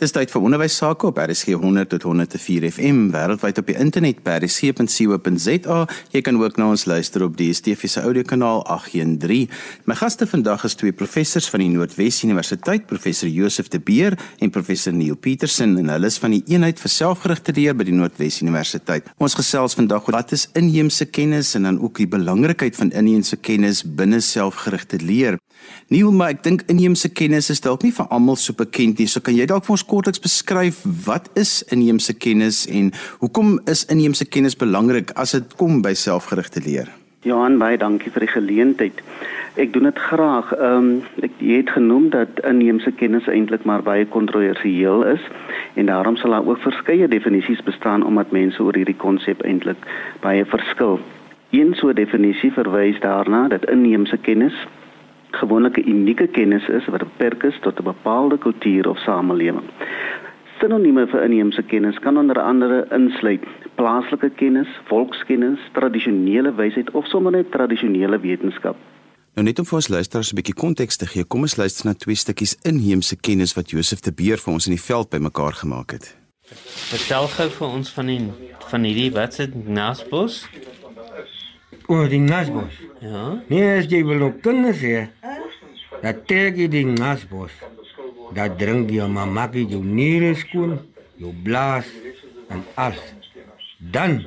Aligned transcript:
Dis 0.00 0.14
tyd 0.16 0.30
vir 0.32 0.40
onderwys 0.40 0.78
sake 0.80 1.04
op 1.10 1.18
RSG 1.20 1.58
100 1.60 1.90
tot 1.92 2.06
104 2.08 2.64
FM 2.70 3.10
wêreldwyd 3.12 3.58
op 3.60 3.66
die 3.68 3.74
internet 3.76 4.22
by 4.24 4.38
rsg.co.za. 4.38 5.76
Jy 6.14 6.22
kan 6.24 6.38
ook 6.40 6.56
na 6.56 6.70
ons 6.72 6.86
luister 6.88 7.26
op 7.26 7.34
die 7.36 7.50
DSTV 7.50 7.90
se 7.92 8.00
audiokanaal 8.08 8.62
813. 8.64 9.50
My 9.84 9.98
gaste 10.00 10.24
vandag 10.30 10.64
is 10.64 10.78
twee 10.80 10.96
professors 10.96 11.50
van 11.52 11.60
die 11.60 11.68
Noordwes 11.74 12.22
Universiteit, 12.24 12.86
professor 12.88 13.28
Josef 13.28 13.68
de 13.68 13.76
Beer 13.76 14.16
en 14.40 14.48
professor 14.54 14.96
Neil 14.96 15.20
Petersen 15.20 15.76
en 15.82 15.92
hulle 15.92 16.08
is 16.08 16.16
van 16.22 16.32
die 16.32 16.40
eenheid 16.48 16.80
vir 16.80 16.94
selfgerigte 16.96 17.52
leer 17.60 17.76
by 17.76 17.84
die 17.90 17.98
Noordwes 17.98 18.40
Universiteit. 18.40 19.12
Ons 19.20 19.36
gesels 19.36 19.76
vandag 19.76 20.08
oor 20.08 20.22
wat 20.22 20.32
is 20.32 20.46
inheemse 20.56 21.10
kennis 21.12 21.52
en 21.60 21.68
dan 21.68 21.76
ook 21.76 22.00
die 22.00 22.08
belangrikheid 22.08 22.80
van 22.80 22.96
inheemse 22.96 23.36
kennis 23.36 23.84
binne 23.84 24.24
selfgerigte 24.24 25.04
leer. 25.04 25.36
Neil, 25.90 26.12
maar 26.12 26.30
ek 26.36 26.44
dink 26.46 26.62
inheemse 26.70 27.08
kennis 27.10 27.50
is 27.50 27.60
dalk 27.64 27.82
nie 27.82 27.92
vir 27.94 28.06
almal 28.14 28.36
so 28.38 28.54
bekend 28.54 29.00
nie. 29.02 29.08
So 29.10 29.20
kan 29.20 29.34
jy 29.34 29.48
dalk 29.50 29.66
vir 29.66 29.74
ons 29.74 29.86
kortliks 29.86 30.22
beskryf 30.22 30.84
wat 31.06 31.26
is 31.40 31.60
inheemse 31.74 32.14
kennis 32.14 32.62
en 32.70 32.92
hoekom 33.24 33.58
is 33.70 33.86
inheemse 33.90 34.28
kennis 34.30 34.58
belangrik 34.58 35.10
as 35.18 35.34
dit 35.34 35.56
kom 35.58 35.82
by 35.82 35.96
selfgerigte 35.98 36.62
leer? 36.62 36.90
Johan, 37.26 37.58
baie 37.60 37.76
dankie 37.76 38.08
vir 38.14 38.24
die 38.24 38.32
geleentheid. 38.32 39.00
Ek 39.60 39.74
doen 39.74 39.90
dit 39.90 39.98
graag. 39.98 40.54
Ehm 40.56 40.76
um, 40.76 40.90
ek 41.26 41.42
het 41.42 41.70
genoem 41.74 42.08
dat 42.14 42.40
inheemse 42.48 42.94
kennis 42.96 43.26
eintlik 43.28 43.66
maar 43.68 43.82
baie 43.82 44.06
kontroversieel 44.06 45.04
is 45.10 45.26
en 45.74 45.90
daarom 45.90 46.16
sal 46.16 46.38
daar 46.38 46.46
ook 46.46 46.62
verskeie 46.64 47.08
definisies 47.08 47.60
bestaan 47.66 48.06
omdat 48.06 48.32
mense 48.32 48.62
oor 48.62 48.78
hierdie 48.78 48.96
konsep 48.96 49.42
eintlik 49.42 49.82
baie 50.22 50.44
verskil. 50.44 51.00
Een 51.50 51.74
so 51.74 51.92
definisie 51.92 52.52
verwys 52.52 53.00
daarna 53.00 53.48
dat 53.48 53.68
inheemse 53.68 54.16
kennis 54.16 54.54
gewoonlik 55.30 55.76
'n 55.76 55.88
unieke 55.88 56.26
kennis 56.26 56.68
is 56.68 56.86
wat 56.86 56.98
beperk 56.98 57.42
is 57.42 57.58
tot 57.60 57.78
'n 57.78 57.84
bepaalde 57.84 58.38
kultuur 58.38 58.88
of 58.88 58.98
samelewing. 58.98 59.68
Sinonieme 60.60 61.06
vir 61.06 61.22
inheemse 61.24 61.62
kennis 61.62 61.98
kan 61.98 62.18
onder 62.18 62.40
andere 62.40 62.86
insluit 62.90 63.44
plaaslike 63.74 64.30
kennis, 64.30 64.68
volkskennis, 64.84 65.58
tradisionele 65.72 66.54
wysheid 66.54 66.90
of 66.90 67.06
sommer 67.06 67.32
net 67.32 67.50
tradisionele 67.50 68.20
wetenskap. 68.20 68.76
Nou 69.34 69.46
net 69.46 69.58
om 69.58 69.64
vir 69.64 69.74
ons 69.74 69.88
luisteraars 69.88 70.32
'n 70.32 70.36
bietjie 70.36 70.54
konteks 70.54 70.96
te 70.96 71.06
gee, 71.06 71.24
kom 71.24 71.40
ons 71.40 71.56
luister 71.56 71.86
na 71.86 71.94
twee 71.94 72.14
stukkies 72.14 72.56
inheemse 72.62 73.16
kennis 73.16 73.54
wat 73.54 73.70
Josef 73.70 74.00
de 74.00 74.12
Beer 74.12 74.38
vir 74.38 74.52
ons 74.52 74.66
in 74.66 74.72
die 74.72 74.82
veld 74.82 75.10
bymekaar 75.10 75.52
gemaak 75.52 75.90
het. 75.90 76.16
Vertel 76.90 77.26
gou 77.26 77.48
vir 77.48 77.68
ons 77.68 77.90
van 77.90 78.06
die 78.06 78.20
van 78.70 78.84
hierdie 78.84 79.10
wat 79.12 79.34
se 79.34 79.48
nasbos? 79.66 80.46
O, 81.90 82.04
die 82.06 82.20
nasbos. 82.22 82.76
Ja. 83.02 83.42
Nee, 83.50 83.64
as 83.80 83.88
jy 83.90 84.04
wil 84.06 84.28
op 84.28 84.36
kinders 84.44 84.78
hê, 84.86 85.08
dat 86.04 86.20
trek 86.30 86.54
jy 86.60 86.68
die 86.70 86.84
nasbos. 86.86 87.50
Dat 88.36 88.54
drink 88.60 88.92
jy 88.94 89.08
maar 89.10 89.26
maak 89.26 89.56
jy 89.58 89.64
jou 89.72 89.80
niere 89.82 90.36
skoon, 90.38 90.76
jou 91.18 91.32
blaas 91.42 91.88
en 92.54 92.62
alles. 92.78 93.08
Dan 93.80 94.20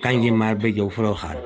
kan 0.00 0.22
jy 0.24 0.32
maar 0.32 0.56
by 0.62 0.72
jou 0.72 0.88
vrou 0.94 1.12
gaan. 1.20 1.42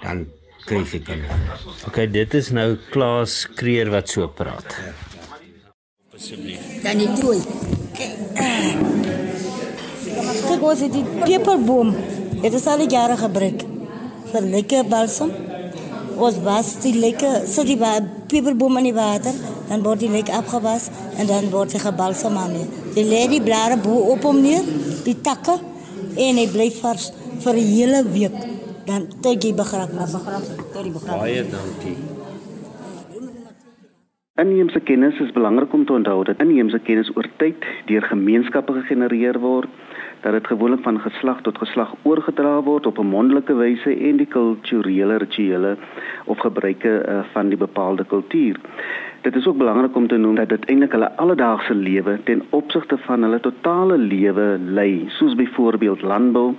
Dan 0.00 0.24
kry 0.64 0.80
jy 0.80 1.02
kinders. 1.04 1.68
Okay, 1.90 2.08
dit 2.08 2.38
is 2.40 2.48
nou 2.56 2.78
Klaas 2.88 3.42
Kreer 3.52 3.92
wat 3.92 4.08
so 4.08 4.30
praat. 4.32 4.78
Dan 6.86 7.04
die 7.04 7.12
toe. 7.20 7.36
Kyk, 8.00 8.16
ons 10.64 10.80
het 10.80 10.92
die 10.96 11.04
peperboom. 11.20 11.92
Dit 12.40 12.56
is 12.56 12.64
al 12.70 12.80
die 12.80 12.92
jare 12.96 13.20
gebruik 13.20 13.73
vir 14.34 14.48
lekker 14.56 14.88
balsam. 14.90 15.32
Ons 16.14 16.38
was 16.46 16.74
die 16.84 16.94
lekker, 16.98 17.42
sit 17.50 17.66
die 17.66 17.78
peperboom 18.30 18.78
in 18.80 18.88
die 18.90 18.96
water, 18.96 19.34
dan 19.68 19.82
word 19.82 20.04
die 20.04 20.10
lekker 20.12 20.36
afgewas 20.38 20.90
en 21.18 21.26
dan 21.30 21.50
word 21.54 21.74
hy 21.74 21.82
gebalsam 21.82 22.38
mee. 22.52 22.66
Die 22.94 23.06
lê 23.06 23.24
die 23.32 23.42
blare 23.42 23.78
bo 23.82 24.12
op 24.14 24.26
hom 24.28 24.42
neer, 24.42 24.66
die 25.06 25.16
takke 25.26 25.58
en 26.14 26.38
hy 26.38 26.46
bly 26.52 26.68
vars 26.80 27.10
vir 27.44 27.54
'n 27.54 27.70
hele 27.76 28.02
week. 28.14 28.38
Dan 28.86 29.08
tot 29.22 29.42
jy 29.42 29.54
begraf, 29.54 29.90
maar 29.96 30.10
begraf 30.12 30.44
tot 30.72 30.84
jy 30.84 30.92
begraf. 30.92 31.18
Baie 31.18 31.42
dankie. 31.42 31.96
Inheemse 34.34 34.80
kennis 34.80 35.18
is 35.20 35.32
belangrik 35.32 35.72
om 35.72 35.84
te 35.86 35.92
onthou 35.92 36.24
dat 36.24 36.40
inheemse 36.42 36.78
kennis 36.78 37.10
oor 37.16 37.26
tyd 37.38 37.54
deur 37.86 38.02
gemeenskappe 38.02 38.72
gegenereer 38.72 39.38
word 39.38 39.70
dat 40.24 40.32
dit 40.32 40.46
gewoonlik 40.46 40.82
van 40.82 41.00
geslag 41.00 41.40
tot 41.40 41.58
geslag 41.58 41.94
oorgedra 42.02 42.62
word 42.62 42.86
op 42.86 42.98
'n 42.98 43.06
mondelike 43.06 43.54
wyse 43.54 43.90
en 44.08 44.16
die 44.16 44.26
kulturele 44.26 45.16
rituele 45.16 45.76
of 46.24 46.38
gebruike 46.38 46.92
uh, 47.08 47.20
van 47.32 47.48
die 47.48 47.58
bepaalde 47.58 48.04
kultuur. 48.04 48.56
Dit 49.20 49.36
is 49.36 49.46
ook 49.46 49.56
belangrik 49.56 49.96
om 49.96 50.06
te 50.08 50.16
noem 50.16 50.34
dat 50.34 50.48
dit 50.48 50.64
eintlik 50.64 50.92
hulle 50.92 51.16
alledaagse 51.16 51.74
lewe 51.74 52.18
ten 52.24 52.42
opsigte 52.50 52.96
van 52.98 53.22
hulle 53.22 53.40
totale 53.40 53.98
lewe 53.98 54.58
lei, 54.58 55.04
soos 55.08 55.34
byvoorbeeld 55.34 56.02
landbou, 56.02 56.54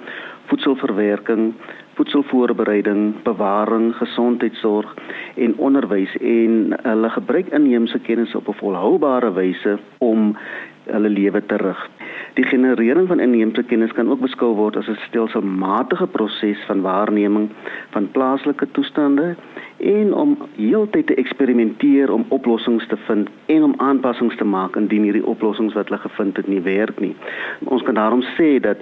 voedselverwerking, 0.46 1.54
voedselvoorbereiding, 1.94 3.14
bewaring, 3.24 3.96
gesondheidsorg 3.96 4.94
en 5.36 5.58
onderwys 5.58 6.18
en 6.18 6.78
hulle 6.82 7.10
gebruik 7.10 7.48
inheemse 7.48 8.00
kennis 8.00 8.36
op 8.36 8.48
'n 8.48 8.60
volhoubare 8.62 9.34
wyse 9.34 9.78
om 9.98 10.38
hulle 10.84 11.10
lewe 11.10 11.46
te 11.46 11.56
rig. 11.56 11.90
Die 12.36 12.44
generering 12.44 13.08
van 13.08 13.20
inheemse 13.20 13.64
kennis 13.64 13.92
kan 13.96 14.10
ook 14.12 14.20
beskou 14.20 14.50
word 14.56 14.76
as 14.76 14.88
'n 14.92 14.98
stelselmatige 15.08 16.08
proses 16.08 16.64
van 16.68 16.82
waarneming 16.82 17.50
van 17.90 18.12
plaaslike 18.12 18.68
toestande 18.72 19.36
en 19.78 20.14
om 20.14 20.38
heeltyd 20.56 21.08
te 21.08 21.16
eksperimenteer 21.16 22.12
om 22.12 22.26
oplossings 22.28 22.88
te 22.88 22.98
vind 22.98 23.30
en 23.46 23.64
om 23.64 23.74
aanpassings 23.78 24.36
te 24.36 24.44
maak 24.44 24.76
indien 24.76 25.04
hierdie 25.04 25.26
oplossings 25.26 25.74
wat 25.74 25.88
hulle 25.88 26.02
gevind 26.02 26.38
het 26.38 26.48
nie 26.48 26.62
werk 26.62 27.00
nie. 27.00 27.16
Ons 27.64 27.84
kan 27.84 27.94
daarom 27.94 28.22
sê 28.22 28.60
dat 28.60 28.78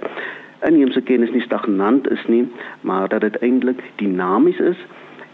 inheemse 0.66 1.00
kennis 1.00 1.30
nie 1.30 1.42
stagnant 1.46 2.10
is 2.10 2.26
nie, 2.26 2.48
maar 2.80 3.08
dat 3.08 3.20
dit 3.20 3.36
eintlik 3.36 3.82
dinamies 3.96 4.58
is 4.58 4.86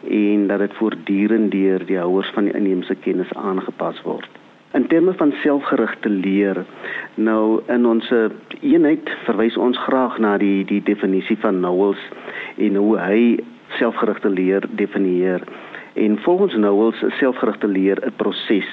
en 0.08 0.47
dat 0.47 0.58
dit 0.58 0.75
voortdurend 0.75 1.50
deur 1.50 1.87
die 1.87 1.98
houers 1.98 2.31
van 2.31 2.44
die 2.44 2.54
inheemse 2.54 2.94
kennis 2.94 3.34
aangepas 3.34 4.02
word. 4.02 4.40
In 4.72 4.86
terme 4.86 5.12
van 5.12 5.32
selfgerigte 5.32 6.08
leer, 6.08 6.64
nou 7.14 7.62
in 7.66 7.86
ons 7.86 8.06
eenheid 8.60 9.08
verwys 9.25 9.56
ons 9.58 9.78
graag 9.82 10.19
na 10.22 10.36
die 10.38 10.62
die 10.64 10.78
definisie 10.86 11.34
van 11.42 11.56
Knowles 11.58 12.03
en 12.54 12.76
hoe 12.78 12.92
hy 13.03 13.22
selfgerigte 13.81 14.31
leer 14.31 14.62
definieer. 14.78 15.42
En 15.98 16.14
volgens 16.22 16.54
Knowles 16.54 17.03
is 17.03 17.16
selfgerigte 17.19 17.66
leer 17.66 17.98
'n 18.06 18.14
proses 18.16 18.69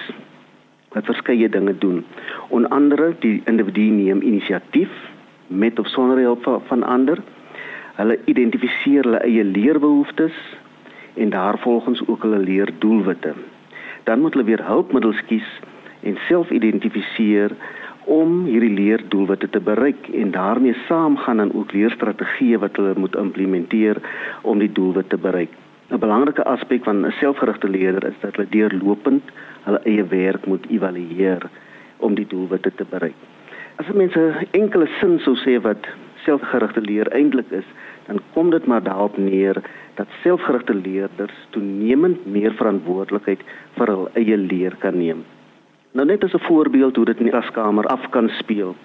wat 0.93 1.09
verskeie 1.09 1.49
dinge 1.49 1.73
doen. 1.77 2.05
Onder 2.49 2.69
andere 2.69 3.15
die 3.19 3.41
individu 3.45 3.89
neem 3.89 4.21
inisiatief 4.21 4.93
met 5.47 5.79
of 5.79 5.87
sonder 5.87 6.17
hulp 6.17 6.43
van, 6.43 6.61
van 6.67 6.83
ander. 6.83 7.17
Hulle 7.95 8.19
identifiseer 8.25 9.03
hulle 9.03 9.23
eie 9.25 9.43
leerbehoeftes 9.43 10.37
en 11.13 11.29
daarvolgens 11.29 12.07
ook 12.07 12.21
hulle 12.21 12.37
leerdoelwitte. 12.37 13.33
Dan 14.03 14.19
moet 14.19 14.33
hulle 14.33 14.45
weer 14.45 14.65
hulpmiddels 14.65 15.25
kies 15.25 15.49
en 16.01 16.17
self 16.27 16.51
identifiseer 16.51 17.55
om 18.07 18.45
hierdie 18.47 18.71
leerdoelwitte 18.71 19.49
te 19.49 19.59
bereik 19.59 20.07
en 20.15 20.31
daarmee 20.31 20.75
saamgaan 20.87 21.37
dan 21.37 21.53
ook 21.53 21.73
leerstrategieë 21.75 22.59
wat 22.63 22.75
hulle 22.79 22.93
moet 22.95 23.15
implementeer 23.15 23.99
om 24.41 24.59
die 24.63 24.71
doelwit 24.71 25.09
te 25.09 25.17
bereik. 25.17 25.51
'n 25.91 25.99
Belangrike 25.99 26.43
aspek 26.43 26.83
van 26.83 27.05
'n 27.05 27.11
selfgerigte 27.19 27.69
leerder 27.69 28.07
is 28.07 28.19
dat 28.21 28.35
hulle 28.35 28.47
deurlopend 28.49 29.23
hulle 29.63 29.81
eie 29.83 30.03
werk 30.03 30.45
moet 30.45 30.65
evalueer 30.69 31.49
om 31.97 32.15
die 32.15 32.27
doelwitte 32.27 32.71
te 32.75 32.85
bereik. 32.89 33.19
As 33.75 33.87
mense 33.93 34.47
enkele 34.51 34.87
sin 34.99 35.19
sou 35.19 35.35
sê 35.35 35.61
wat 35.61 35.87
selfgerigte 36.25 36.81
leer 36.81 37.07
eintlik 37.07 37.51
is, 37.51 37.67
dan 38.07 38.19
kom 38.33 38.49
dit 38.49 38.65
maar 38.65 38.83
daarop 38.83 39.17
neer 39.17 39.61
dat 39.95 40.07
selfgerigte 40.23 40.73
leerders 40.73 41.47
toenemend 41.49 42.25
meer 42.25 42.53
verantwoordelikheid 42.53 43.41
vir 43.77 43.87
hul 43.87 44.09
eie 44.13 44.37
leer 44.37 44.75
kan 44.79 44.97
neem. 44.97 45.23
Nou 45.97 46.05
net 46.05 46.23
as 46.23 46.33
'n 46.33 46.45
voorbeeld 46.45 46.95
hoe 46.95 47.05
dit 47.05 47.17
in 47.17 47.23
die 47.23 47.31
klaskamer 47.31 47.85
af 47.85 48.09
kan 48.09 48.29
speel. 48.29 48.75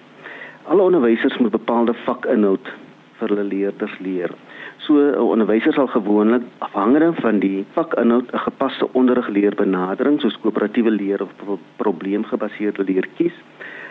Alle 0.63 0.81
onderwysers 0.81 1.37
moet 1.37 1.51
bepaalde 1.51 1.93
vakinhoud 1.93 2.71
vir 3.17 3.27
hulle 3.27 3.43
leerders 3.43 3.99
leer. 3.99 4.31
So 4.77 4.93
'n 4.97 5.17
onderwyser 5.17 5.73
sal 5.73 5.87
gewoonlik 5.87 6.41
afhangende 6.57 7.13
van 7.21 7.39
die 7.39 7.65
vakinhoud 7.73 8.33
'n 8.33 8.37
gepaste 8.37 8.87
onderrigleerbenadering 8.93 10.21
soos 10.21 10.39
koöperatiewe 10.39 10.89
leer 10.89 11.21
of 11.21 11.29
probleemgebaseerde 11.75 12.83
leer 12.83 13.07
kies. 13.17 13.37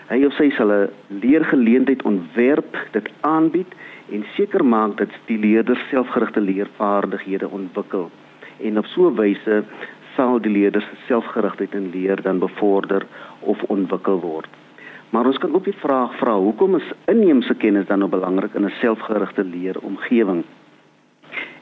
Hy 0.09 0.25
of 0.25 0.33
sy 0.33 0.51
sal 0.51 0.73
'n 0.73 0.89
leergeleentheid 1.07 2.03
ontwerp, 2.03 2.77
dit 2.91 3.09
aanbied 3.21 3.73
en 4.11 4.25
seker 4.35 4.65
maak 4.65 4.97
dat 4.97 5.11
die 5.27 5.39
leerders 5.39 5.89
selfgerigte 5.91 6.41
leervaardighede 6.41 7.49
ontwikkel 7.49 8.11
en 8.63 8.79
op 8.79 8.87
so 8.87 9.11
'n 9.11 9.15
wyse 9.15 9.65
sal 10.17 10.41
die 10.41 10.53
leerders 10.53 10.89
selfgerigtheid 11.07 11.75
in 11.75 11.91
leer 11.91 12.23
dan 12.23 12.39
bevorder 12.39 13.07
of 13.41 13.63
ontwikkel 13.63 14.21
word. 14.21 14.49
Maar 15.13 15.27
ons 15.27 15.39
kan 15.39 15.55
ook 15.55 15.65
die 15.65 15.77
vraag 15.77 16.15
vra, 16.19 16.39
hoekom 16.41 16.77
is 16.77 16.93
inheemse 17.05 17.55
kennis 17.55 17.87
dan 17.87 17.99
nou 17.99 18.11
belangrik 18.11 18.55
in 18.55 18.65
'n 18.65 18.73
selfgerigte 18.81 19.45
leeromgewing? 19.45 20.45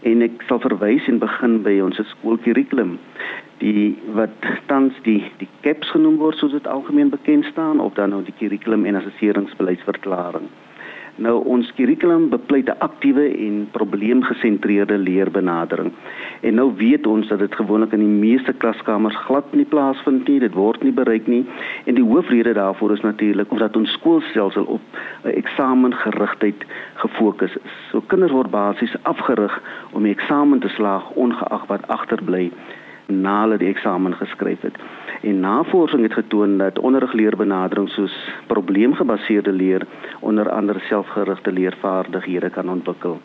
En 0.03 0.23
ek 0.23 0.43
sal 0.49 0.61
verwys 0.61 1.09
en 1.09 1.19
begin 1.19 1.63
by 1.63 1.81
ons 1.81 2.01
skoolkurrikulum. 2.09 2.99
die 3.61 3.99
wat 4.17 4.47
tans 4.67 4.97
die 5.05 5.21
die 5.41 5.49
CAPS 5.61 5.91
genoem 5.91 6.17
word 6.17 6.39
soos 6.41 6.55
dit 6.57 6.67
algemeen 6.67 7.11
bekend 7.13 7.45
staan 7.45 7.81
of 7.81 7.93
dan 7.99 8.15
nou 8.15 8.23
die 8.25 8.35
kurrikulum 8.39 8.87
en 8.89 8.97
assesseringsbeleidsverklaring. 8.97 10.49
Nou 11.21 11.35
ons 11.53 11.69
kurrikulum 11.77 12.29
bepleit 12.33 12.69
'n 12.69 12.79
aktiewe 12.79 13.25
en 13.47 13.69
probleemgesentreerde 13.71 14.99
leerbenadering. 14.99 15.93
En 16.41 16.55
nou 16.55 16.73
weet 16.77 17.07
ons 17.07 17.29
dat 17.29 17.39
dit 17.39 17.55
gewoonlik 17.55 17.93
in 17.93 17.99
die 17.99 18.19
meeste 18.29 18.53
klaskamers 18.53 19.17
glad 19.17 19.53
nie 19.53 19.65
plaasvind 19.65 20.29
nie, 20.29 20.39
dit 20.41 20.55
word 20.55 20.83
nie 20.83 20.93
bereik 20.93 21.27
nie. 21.27 21.47
En 21.85 21.95
die 21.95 22.05
hoofrede 22.05 22.53
daarvoor 22.53 22.93
is 22.93 23.01
natuurlik 23.01 23.51
omdat 23.51 23.77
ons 23.77 23.93
skoolstelsel 23.93 24.65
op 24.65 24.81
'n 25.25 25.29
eksamengerigtheid 25.29 26.65
gefokus 26.95 27.57
is. 27.57 27.73
So 27.91 28.01
kinders 28.07 28.33
word 28.33 28.51
basies 28.51 28.97
afgerig 29.03 29.63
om 29.93 30.03
die 30.03 30.13
eksamen 30.13 30.59
te 30.59 30.69
slaag 30.69 31.11
ongeag 31.11 31.67
wat 31.67 31.89
agterbly 31.89 32.51
na 33.11 33.41
hulle 33.41 33.59
die 33.59 33.69
eksamen 33.69 34.15
geskryf 34.15 34.61
het. 34.61 34.79
En 35.23 35.41
navorsing 35.41 36.03
het 36.03 36.13
getoon 36.13 36.59
dat 36.59 36.79
onderrigleerbenadering 36.79 37.89
soos 37.89 38.15
probleemgebaseerde 38.47 39.53
leer 39.53 39.87
onder 40.21 40.51
andere 40.51 40.81
selfgerigte 40.89 41.53
leervaardighede 41.53 42.51
kan 42.51 42.69
ontwikkel. 42.69 43.21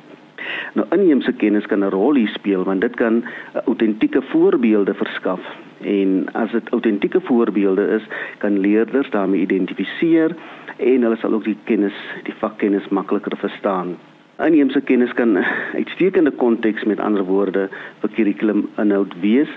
Nou 0.74 0.88
inheemse 0.92 1.32
kennis 1.32 1.66
kan 1.66 1.84
'n 1.84 1.90
rol 1.90 2.16
hier 2.16 2.34
speel 2.34 2.64
want 2.64 2.82
dit 2.82 2.96
kan 2.96 3.24
autentieke 3.66 4.22
voorbeelde 4.22 4.94
verskaf 4.94 5.40
en 5.82 6.26
as 6.32 6.52
dit 6.52 6.70
autentieke 6.70 7.22
voorbeelde 7.22 7.88
is, 7.88 8.04
kan 8.38 8.60
leerders 8.60 9.10
daarmee 9.10 9.42
identifiseer 9.42 10.36
en 10.78 11.02
hulle 11.02 11.16
sal 11.16 11.34
ook 11.34 11.44
die 11.44 11.58
kennis, 11.64 11.98
die 12.24 12.34
vakkennis 12.40 12.88
makliker 12.88 13.38
verstaan. 13.38 13.96
Inheemse 14.44 14.82
kennis 14.82 15.14
kan 15.14 15.38
uitstekende 15.80 16.32
konteks 16.32 16.84
met 16.84 17.00
ander 17.00 17.24
woorde 17.24 17.70
vir 18.00 18.10
kurrikulum 18.18 18.70
inhoud 18.78 19.14
wees 19.22 19.52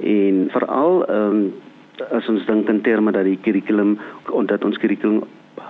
en 0.00 0.48
veral 0.50 1.04
um, 1.10 1.52
as 2.10 2.28
ons 2.28 2.46
dink 2.46 2.68
in 2.68 2.80
terme 2.82 3.12
dat 3.12 3.24
die 3.24 3.38
kurrikulum 3.42 3.98
omdat 4.30 4.64
ons 4.64 4.78
kurrikulum 4.78 5.24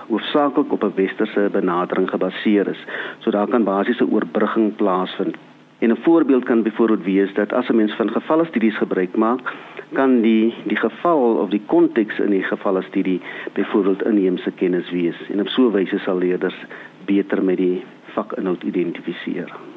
hoofsaaklik 0.09 0.71
op 0.71 0.83
'n 0.83 0.95
westerse 0.95 1.49
benadering 1.51 2.09
gebaseer 2.09 2.67
is. 2.67 2.81
So 3.19 3.31
daar 3.31 3.47
kan 3.47 3.63
basiese 3.63 4.09
oorbrugging 4.09 4.75
plaasvind. 4.75 5.35
En 5.79 5.91
'n 5.91 6.03
voorbeeld 6.03 6.43
kan 6.43 6.63
byvoorbeeld 6.63 7.03
wees 7.03 7.33
dat 7.33 7.53
as 7.53 7.69
'n 7.69 7.75
mens 7.75 7.93
van 7.95 8.11
gevalle 8.11 8.45
studies 8.45 8.77
gebruik 8.77 9.15
maak, 9.15 9.53
kan 9.93 10.21
die 10.21 10.53
die 10.63 10.77
geval 10.77 11.35
of 11.35 11.49
die 11.49 11.61
konteks 11.65 12.19
in 12.19 12.29
die 12.29 12.43
gevalle 12.43 12.81
studie 12.81 13.21
byvoorbeeld 13.53 14.03
inheemse 14.03 14.51
kennis 14.51 14.91
wees 14.91 15.29
en 15.29 15.39
op 15.39 15.47
so 15.47 15.67
'n 15.67 15.71
wyse 15.71 15.97
sal 15.97 16.17
leerders 16.17 16.65
beter 17.05 17.43
met 17.43 17.57
die 17.57 17.83
vakinhoud 18.05 18.63
identifiseer. 18.63 19.74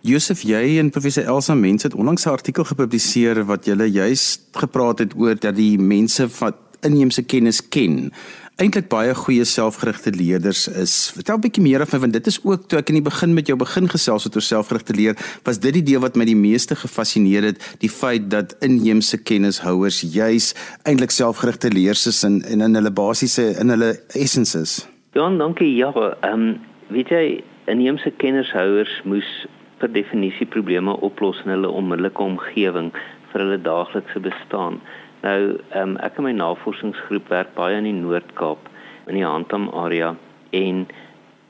Josef, 0.00 0.40
jy 0.48 0.78
en 0.80 0.88
professor 0.88 1.26
Elsa 1.28 1.52
Mens 1.54 1.82
het 1.84 1.94
onlangs 1.94 2.24
'n 2.24 2.32
artikel 2.32 2.64
gepubliseer 2.64 3.44
wat 3.44 3.64
julle 3.64 3.84
juis 3.84 4.40
gepraat 4.52 4.98
het 4.98 5.12
oor 5.16 5.34
dat 5.34 5.56
die 5.56 5.78
mense 5.78 6.28
wat 6.38 6.56
inheemse 6.80 7.22
kennis 7.22 7.68
ken, 7.68 8.12
eintlik 8.56 8.88
baie 8.88 9.14
goeie 9.14 9.44
selfgerigte 9.44 10.10
leerders 10.10 10.68
is. 10.68 11.10
Vertel 11.14 11.36
'n 11.36 11.40
bietjie 11.40 11.62
meer 11.62 11.80
af 11.80 11.92
my 11.92 11.98
want 11.98 12.12
dit 12.12 12.26
is 12.26 12.40
ook 12.44 12.68
toe 12.68 12.78
ek 12.78 12.88
in 12.88 12.94
die 12.94 13.10
begin 13.10 13.34
met 13.34 13.46
jou 13.46 13.58
begin 13.58 13.88
gesels 13.88 14.24
het 14.24 14.34
oor 14.34 14.42
selfgerigte 14.42 14.94
leer, 14.94 15.16
was 15.44 15.58
dit 15.58 15.72
die 15.72 15.82
deel 15.82 16.00
wat 16.00 16.16
my 16.16 16.24
die 16.24 16.36
meeste 16.36 16.74
gefassineer 16.74 17.42
het, 17.42 17.76
die 17.80 17.90
feit 17.90 18.30
dat 18.30 18.56
inheemse 18.60 19.18
kennishouers 19.18 20.00
juis 20.00 20.54
eintlik 20.84 21.10
selfgerigte 21.10 21.68
leerders 21.68 22.06
is 22.06 22.24
in 22.24 22.42
in 22.42 22.60
in 22.60 22.74
hulle 22.74 22.90
basiese 22.90 23.54
in 23.60 23.68
hulle 23.68 24.00
essences. 24.14 24.88
Ja, 25.12 25.28
dankie. 25.36 25.76
Ja, 25.76 25.92
ehm 26.22 26.32
um, 26.32 26.60
weet 26.88 27.08
jy 27.08 27.44
inheemse 27.66 28.10
kennishouers 28.16 29.02
moes 29.04 29.46
per 29.80 29.92
definisie 29.92 30.46
probleme 30.46 30.94
oplos 31.06 31.40
in 31.44 31.54
hulle 31.54 31.70
onmiddellike 31.80 32.24
omgewing 32.24 32.90
vir 33.32 33.44
hulle 33.44 33.60
daaglikse 33.64 34.22
bestaan. 34.24 34.80
Nou, 35.24 35.40
um, 35.76 35.96
ek 36.04 36.18
en 36.18 36.28
my 36.28 36.34
navorsingsgroep 36.36 37.28
werk 37.32 37.54
baie 37.56 37.76
in 37.78 37.88
die 37.88 37.96
Noord-Kaap 37.96 38.68
in 39.10 39.18
die 39.18 39.26
Handam 39.26 39.68
area 39.76 40.14
en 40.56 40.86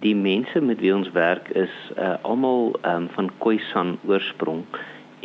die 0.05 0.15
mense 0.17 0.63
met 0.65 0.81
wie 0.81 0.95
ons 0.95 1.11
werk 1.15 1.51
is 1.59 1.75
uh, 1.97 2.17
almal 2.25 2.73
um, 2.89 3.09
van 3.15 3.29
Khoisan 3.43 3.99
oorsprong 4.09 4.65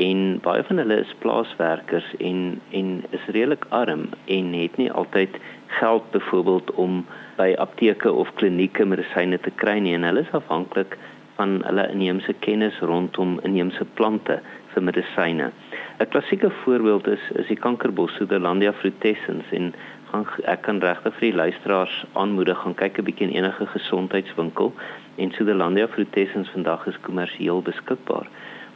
en 0.01 0.23
baie 0.43 0.63
van 0.67 0.81
hulle 0.81 0.97
is 1.05 1.13
plaaswerkers 1.23 2.07
en 2.19 2.39
en 2.75 2.89
is 3.15 3.27
redelik 3.31 3.65
arm 3.69 4.09
en 4.37 4.53
het 4.53 4.77
nie 4.81 4.91
altyd 4.91 5.37
geld 5.79 6.09
byvoorbeeld 6.11 6.71
om 6.71 7.05
by 7.39 7.53
apteke 7.59 8.11
of 8.11 8.31
klinieke 8.39 8.85
medisyne 8.85 9.39
te 9.39 9.53
kry 9.63 9.77
nie 9.79 9.95
en 9.95 10.07
hulle 10.07 10.25
is 10.27 10.35
afhanklik 10.35 10.97
van 11.35 11.61
hulle 11.65 11.87
inheemse 11.91 12.33
kennis 12.39 12.79
rondom 12.79 13.39
inheemse 13.43 13.85
plante 13.99 14.39
vir 14.73 14.83
medisyne. 14.83 15.51
'n 15.99 16.09
Klassieke 16.11 16.49
voorbeeld 16.63 17.07
is 17.07 17.23
is 17.41 17.47
die 17.47 17.59
kankerbos 17.65 18.15
Suderlandia 18.15 18.73
frutescens 18.73 19.51
en 19.51 19.73
gaan 20.11 20.25
ek 20.53 20.61
kan 20.67 20.79
regtig 20.79 21.13
vir 21.19 21.27
die 21.29 21.39
luisteraars 21.41 21.95
aanmoedig 22.13 22.59
gaan 22.63 22.75
kyk 22.81 22.99
'n 22.99 23.07
bietjie 23.07 23.27
in 23.27 23.35
enige 23.35 23.65
gesondheidswinkel 23.65 24.73
en 25.15 25.31
Suderlandia 25.31 25.87
frutescens 25.87 26.49
vandag 26.49 26.87
is 26.87 26.99
kommersieel 27.07 27.61
beskikbaar. 27.61 28.27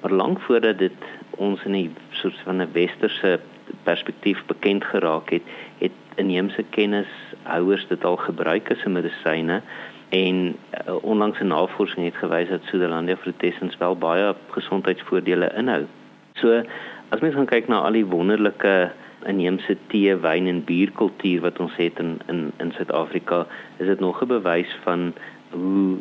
Maar 0.02 0.12
lank 0.12 0.40
voordat 0.48 0.78
dit 0.78 1.00
ons 1.38 1.64
in 1.66 1.76
'n 1.76 1.96
soort 2.12 2.40
van 2.46 2.62
'n 2.62 2.72
westerse 2.72 3.40
perspektief 3.84 4.46
bekend 4.46 4.84
geraak 4.84 5.30
het, 5.30 5.44
het 5.78 5.92
inheemse 6.16 6.64
kennishouers 6.70 7.88
dit 7.88 8.06
al 8.06 8.18
gebruik 8.18 8.72
as 8.72 8.84
'n 8.86 8.92
medisyne 8.92 9.62
en 10.10 10.56
uh, 10.88 11.04
onlangs 11.04 11.40
'n 11.40 11.48
navorsing 11.48 12.06
het 12.06 12.16
gewys 12.16 12.50
dat 12.50 12.64
Suderlandia 12.64 13.18
frutescens 13.18 13.78
wel 13.78 13.96
baie 13.98 14.36
gesondheidsvoordele 14.50 15.52
inhou. 15.56 15.86
So 16.34 16.64
as 17.10 17.20
mens 17.20 17.36
gaan 17.36 17.46
kyk 17.46 17.68
na 17.68 17.80
al 17.80 17.92
die 17.92 18.06
wonderlike 18.06 18.92
inheemse 19.26 19.78
tee, 19.88 20.16
wyn 20.16 20.48
en 20.48 20.64
bierkultuur 20.64 21.42
wat 21.42 21.60
ons 21.60 21.76
het 21.76 22.00
in 22.00 22.20
in 22.28 22.52
in 22.58 22.72
Suid-Afrika, 22.72 23.46
is 23.78 23.88
dit 23.88 24.00
nog 24.00 24.22
'n 24.22 24.28
bewys 24.28 24.78
van 24.84 25.14
hoe 25.50 25.98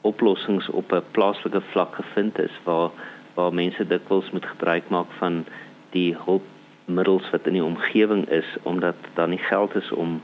oplossings 0.00 0.68
op 0.68 0.92
'n 0.92 1.02
plaaslike 1.10 1.60
vlak 1.60 1.94
gevind 1.94 2.38
is 2.38 2.60
waar 2.64 2.90
waar 3.34 3.54
mense 3.54 3.86
dikwels 3.86 4.30
moet 4.30 4.46
gebruik 4.46 4.88
maak 4.88 5.10
van 5.18 5.44
die 5.90 6.16
hulpmiddels 6.24 7.30
wat 7.30 7.46
in 7.46 7.52
die 7.52 7.64
omgewing 7.64 8.28
is 8.28 8.56
omdat 8.62 8.94
daar 9.14 9.28
nie 9.28 9.38
geld 9.38 9.74
is 9.74 9.90
om 9.90 10.20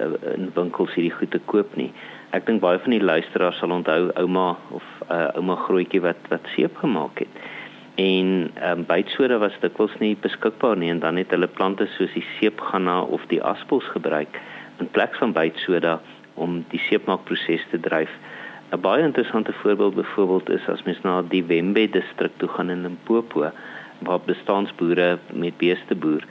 uh, 0.00 0.34
in 0.36 0.50
winkels 0.54 0.94
hierdie 0.94 1.16
goed 1.18 1.30
te 1.30 1.40
koop 1.44 1.76
nie 1.76 1.92
ek 2.36 2.46
dink 2.48 2.62
baie 2.64 2.80
van 2.80 2.94
die 2.94 3.02
luisteraars 3.04 3.58
sal 3.60 3.74
onthou 3.74 4.10
ouma 4.20 4.46
of 4.72 4.86
uh, 5.08 5.28
ouma 5.36 5.56
grootjie 5.66 6.00
wat 6.04 6.30
wat 6.32 6.46
seep 6.54 6.78
gemaak 6.80 7.24
het. 7.24 7.42
En 8.00 8.28
ehm 8.56 8.78
um, 8.78 8.84
bytsoda 8.88 9.36
was 9.38 9.58
dikwels 9.60 9.92
nie 10.00 10.14
beskikbaar 10.16 10.78
nie 10.80 10.90
en 10.90 11.02
dan 11.04 11.20
het 11.20 11.30
hulle 11.34 11.50
plante 11.58 11.86
soos 11.96 12.14
die 12.16 12.24
seepganna 12.38 13.02
of 13.02 13.26
die 13.28 13.42
aspels 13.42 13.84
gebruik 13.92 14.40
in 14.80 14.88
plek 14.96 15.18
van 15.20 15.34
bytsoda 15.36 15.98
om 16.34 16.62
die 16.72 16.80
seepmaakproses 16.88 17.66
te 17.70 17.80
dryf. 17.80 18.12
'n 18.72 18.80
Baie 18.80 19.04
interessante 19.04 19.52
voorbeeld 19.52 19.94
byvoorbeeld 19.94 20.50
is 20.50 20.68
as 20.68 20.82
mens 20.82 21.00
na 21.04 21.22
die 21.22 21.44
Wembe 21.44 21.84
distrik 21.90 22.32
toe 22.36 22.48
gaan 22.48 22.70
in 22.70 22.82
Limpopo 22.82 23.50
waar 23.98 24.20
bestaanboere 24.24 25.18
met 25.32 25.56
beeste 25.56 25.94
boer. 25.94 26.24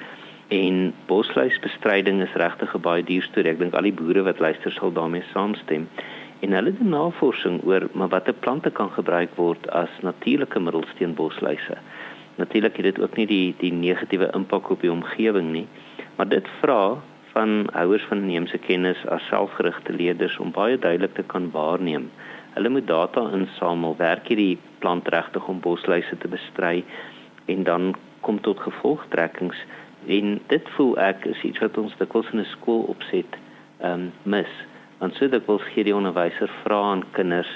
En 0.51 0.93
bosluisbestryding 1.08 2.17
is 2.22 2.34
regtig 2.36 2.74
'n 2.75 2.81
baie 2.84 3.03
duur 3.03 3.24
storie. 3.24 3.51
Ek 3.51 3.60
dink 3.60 3.74
al 3.74 3.88
die 3.88 4.00
boere 4.00 4.24
wat 4.24 4.39
luister 4.39 4.72
sal 4.72 4.91
daarmee 4.91 5.24
saamstem. 5.31 5.88
En 6.43 6.51
hulle 6.51 6.74
doen 6.75 6.89
navorsing 6.89 7.62
oor 7.63 7.88
maar 7.93 8.10
watter 8.10 8.34
plante 8.34 8.70
kan 8.70 8.89
gebruik 8.91 9.36
word 9.36 9.70
as 9.70 9.89
natuurlike 10.01 10.60
middels 10.60 10.91
teen 10.98 11.13
bosluise. 11.13 11.77
Natuurlik 12.36 12.75
het 12.75 12.84
dit 12.84 13.00
ook 13.00 13.15
nie 13.15 13.25
die 13.27 13.55
die 13.58 13.72
negatiewe 13.74 14.27
impak 14.34 14.70
op 14.70 14.81
die 14.81 14.91
omgewing 14.91 15.51
nie, 15.51 15.67
maar 16.15 16.27
dit 16.27 16.48
vra 16.60 16.98
van 17.34 17.72
ouers 17.72 18.03
van 18.10 18.17
inheemse 18.17 18.58
kennis 18.58 19.05
as 19.08 19.27
selfgerigte 19.27 19.93
leerders 19.93 20.38
om 20.38 20.51
baie 20.51 20.77
duidelik 20.77 21.13
te 21.13 21.24
kan 21.24 21.51
waarneem. 21.51 22.12
Hulle 22.53 22.70
moet 22.70 22.88
data 22.88 23.29
insamel, 23.31 23.96
werk 23.98 24.27
hierdie 24.27 24.58
plant 24.79 25.08
regtig 25.08 25.48
om 25.48 25.60
bosluise 25.60 26.17
te 26.17 26.27
bestry 26.27 26.84
en 27.46 27.63
dan 27.63 27.96
kom 28.20 28.41
tot 28.41 28.60
gevolgtrekkings 28.60 29.58
En 30.08 30.39
dit 30.48 30.70
voel 30.75 30.98
ek 30.98 31.25
is 31.25 31.41
iets 31.41 31.60
wat 31.60 31.77
ons 31.77 31.98
dikwels 31.98 32.31
in 32.34 32.39
'n 32.39 32.46
skool 32.58 32.81
opset 32.93 33.38
ehm 33.79 33.93
um, 33.93 34.12
mis. 34.24 34.53
Want 34.98 35.15
so 35.15 35.27
dikwels 35.29 35.63
gee 35.74 35.84
die 35.84 35.96
onderwyser 35.96 36.50
vra 36.63 36.81
aan 36.91 37.03
kinders 37.12 37.51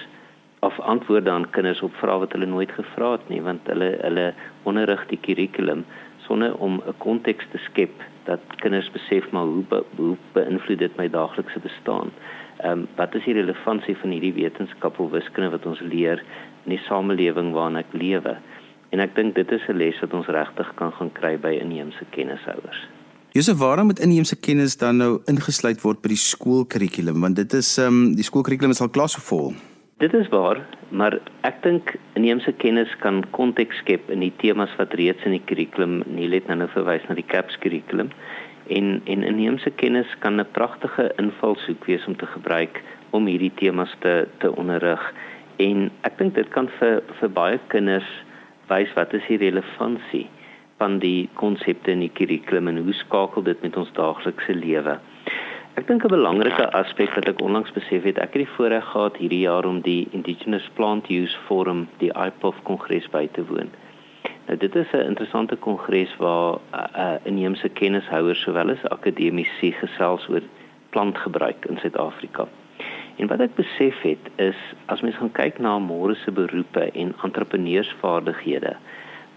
of 0.59 0.79
antwoorde 0.79 1.29
aan 1.29 1.49
kinders 1.49 1.81
op 1.81 1.93
vrae 2.01 2.19
wat 2.19 2.31
hulle 2.31 2.45
nooit 2.45 2.71
gevra 2.71 3.11
het 3.11 3.29
nie, 3.29 3.41
want 3.41 3.67
hulle 3.69 3.97
hulle 4.01 4.33
onderrig 4.63 5.05
die 5.11 5.19
kurrikulum 5.21 5.85
sonder 6.27 6.55
om 6.57 6.81
'n 6.85 6.97
konteks 6.97 7.45
te 7.51 7.57
skep 7.57 7.93
dat 8.23 8.39
kinders 8.55 8.89
besef 8.91 9.29
maar 9.31 9.45
hoe 9.45 9.63
be, 9.69 9.83
hoe 9.95 10.17
beïnvloed 10.33 10.79
dit 10.79 10.97
my 10.97 11.09
daaglikse 11.09 11.59
bestaan. 11.59 12.11
Ehm 12.57 12.71
um, 12.71 12.87
wat 12.95 13.15
is 13.15 13.23
die 13.23 13.33
relevantie 13.33 13.97
van 13.97 14.09
hierdie 14.09 14.33
wetenskap 14.33 14.99
of 14.99 15.11
wiskunde 15.11 15.49
wat 15.49 15.65
ons 15.65 15.79
leer 15.79 16.23
in 16.63 16.69
die 16.69 16.83
samelewing 16.87 17.53
waarin 17.53 17.77
ek 17.77 17.91
lewe? 17.91 18.37
En 18.95 19.01
ek 19.03 19.15
dink 19.17 19.35
dit 19.35 19.49
is 19.51 19.63
'n 19.67 19.75
les 19.75 19.97
wat 19.99 20.13
ons 20.13 20.27
regtig 20.27 20.67
kan 20.79 20.91
gaan 20.91 21.11
kry 21.11 21.35
by 21.37 21.51
inheemse 21.59 22.05
kennishouers. 22.15 22.79
Josef, 23.31 23.57
waarom 23.57 23.85
moet 23.85 23.99
inheemse 23.99 24.35
kennis 24.39 24.77
dan 24.77 24.97
nou 24.97 25.19
ingesluit 25.27 25.81
word 25.81 26.01
by 26.01 26.07
die 26.07 26.23
skoolkurrikulum? 26.31 27.19
Want 27.21 27.35
dit 27.35 27.53
is 27.53 27.77
ehm 27.77 27.87
um, 27.87 28.15
die 28.15 28.23
skoolkurrikulum 28.23 28.71
is 28.71 28.81
al 28.81 28.89
klasse 28.89 29.19
vol. 29.21 29.53
Dit 29.97 30.13
is 30.13 30.29
waar, 30.29 30.61
maar 30.89 31.19
ek 31.41 31.57
dink 31.63 31.95
inheemse 32.13 32.53
kennis 32.63 32.95
kan 32.99 33.23
konteks 33.31 33.75
skep 33.83 34.09
in 34.09 34.19
die 34.19 34.33
temas 34.37 34.71
wat 34.77 34.93
reeds 34.93 35.25
in 35.25 35.35
die 35.35 35.43
kurrikulum 35.45 36.03
nie 36.05 36.29
net 36.29 36.47
nou 36.47 36.67
verwys 36.67 37.03
na 37.09 37.15
die 37.15 37.27
CAPS 37.27 37.57
kurrikulum 37.59 38.09
en 38.67 39.01
en 39.05 39.23
inheemse 39.23 39.71
kennis 39.81 40.07
kan 40.19 40.39
'n 40.39 40.51
pragtige 40.51 41.11
invalshoek 41.17 41.85
wees 41.85 42.07
om 42.07 42.15
te 42.15 42.25
gebruik 42.25 42.81
om 43.11 43.27
hierdie 43.27 43.55
temas 43.55 43.91
te 43.99 44.27
te 44.39 44.55
onderrig 44.55 45.03
en 45.57 45.91
ek 46.01 46.17
dink 46.17 46.35
dit 46.35 46.49
kan 46.49 46.69
vir 46.79 47.03
vir 47.19 47.29
baie 47.29 47.59
kinders 47.67 48.07
wys 48.67 48.93
wat 48.93 49.13
is 49.13 49.27
die 49.27 49.37
relevantie 49.37 50.27
van 50.77 50.99
die 50.99 51.29
konsepte 51.39 51.91
in 51.91 52.03
die 52.03 52.11
kurrikulum 52.11 52.67
en 52.67 52.81
hoe 52.83 52.93
skakel 52.93 53.43
dit 53.43 53.61
met 53.61 53.77
ons 53.77 53.91
daaglikse 53.95 54.53
lewe. 54.53 54.97
Ek 55.75 55.87
dink 55.87 56.03
'n 56.03 56.11
belangrike 56.11 56.65
aspek 56.71 57.15
wat 57.15 57.27
ek 57.27 57.41
onlangs 57.41 57.71
besef 57.71 58.03
het, 58.03 58.17
ek 58.17 58.33
het 58.33 58.43
die 58.43 58.55
voorreg 58.55 58.85
gehad 58.91 59.17
hierdie 59.17 59.43
jaar 59.43 59.65
om 59.65 59.81
die 59.81 60.07
Indigenous 60.11 60.69
Plant 60.75 61.09
Use 61.09 61.37
Forum, 61.47 61.87
die 61.99 62.11
IPOF 62.15 62.55
kongres 62.63 63.07
by 63.11 63.27
te 63.27 63.43
woon. 63.45 63.69
Nou 64.47 64.57
dit 64.57 64.75
is 64.75 64.91
'n 64.93 65.07
interessante 65.11 65.55
kongres 65.55 66.15
waar 66.17 66.59
uh, 66.73 66.85
uh, 66.97 67.15
inheemse 67.23 67.69
kennishouers 67.69 68.41
sowel 68.41 68.69
as 68.69 68.83
akademici 68.83 69.71
gesels 69.71 70.29
oor 70.29 70.41
plantgebruik 70.89 71.65
in 71.65 71.77
Suid-Afrika. 71.77 72.47
En 73.15 73.31
wat 73.31 73.39
ek 73.45 73.55
besef 73.55 74.01
het 74.03 74.29
is 74.43 74.59
as 74.91 75.01
mens 75.01 75.15
gaan 75.15 75.31
kyk 75.31 75.59
na 75.63 75.77
môre 75.79 76.17
se 76.19 76.31
beroepe 76.31 76.89
en 76.91 77.13
entrepreneursvaardighede, 77.23 78.75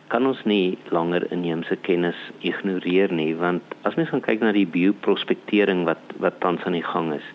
kan 0.08 0.24
ons 0.24 0.40
nie 0.48 0.78
langer 0.94 1.26
inheemse 1.34 1.76
kennis 1.84 2.18
ignoreer 2.50 3.12
nie 3.12 3.34
want 3.36 3.74
as 3.88 3.96
mens 3.98 4.08
gaan 4.12 4.24
kyk 4.24 4.40
na 4.40 4.54
die 4.56 4.68
bioprospektering 4.76 5.84
wat 5.88 6.14
wat 6.24 6.38
tans 6.44 6.64
aan 6.68 6.76
die 6.78 6.86
gang 6.86 7.10
is 7.16 7.26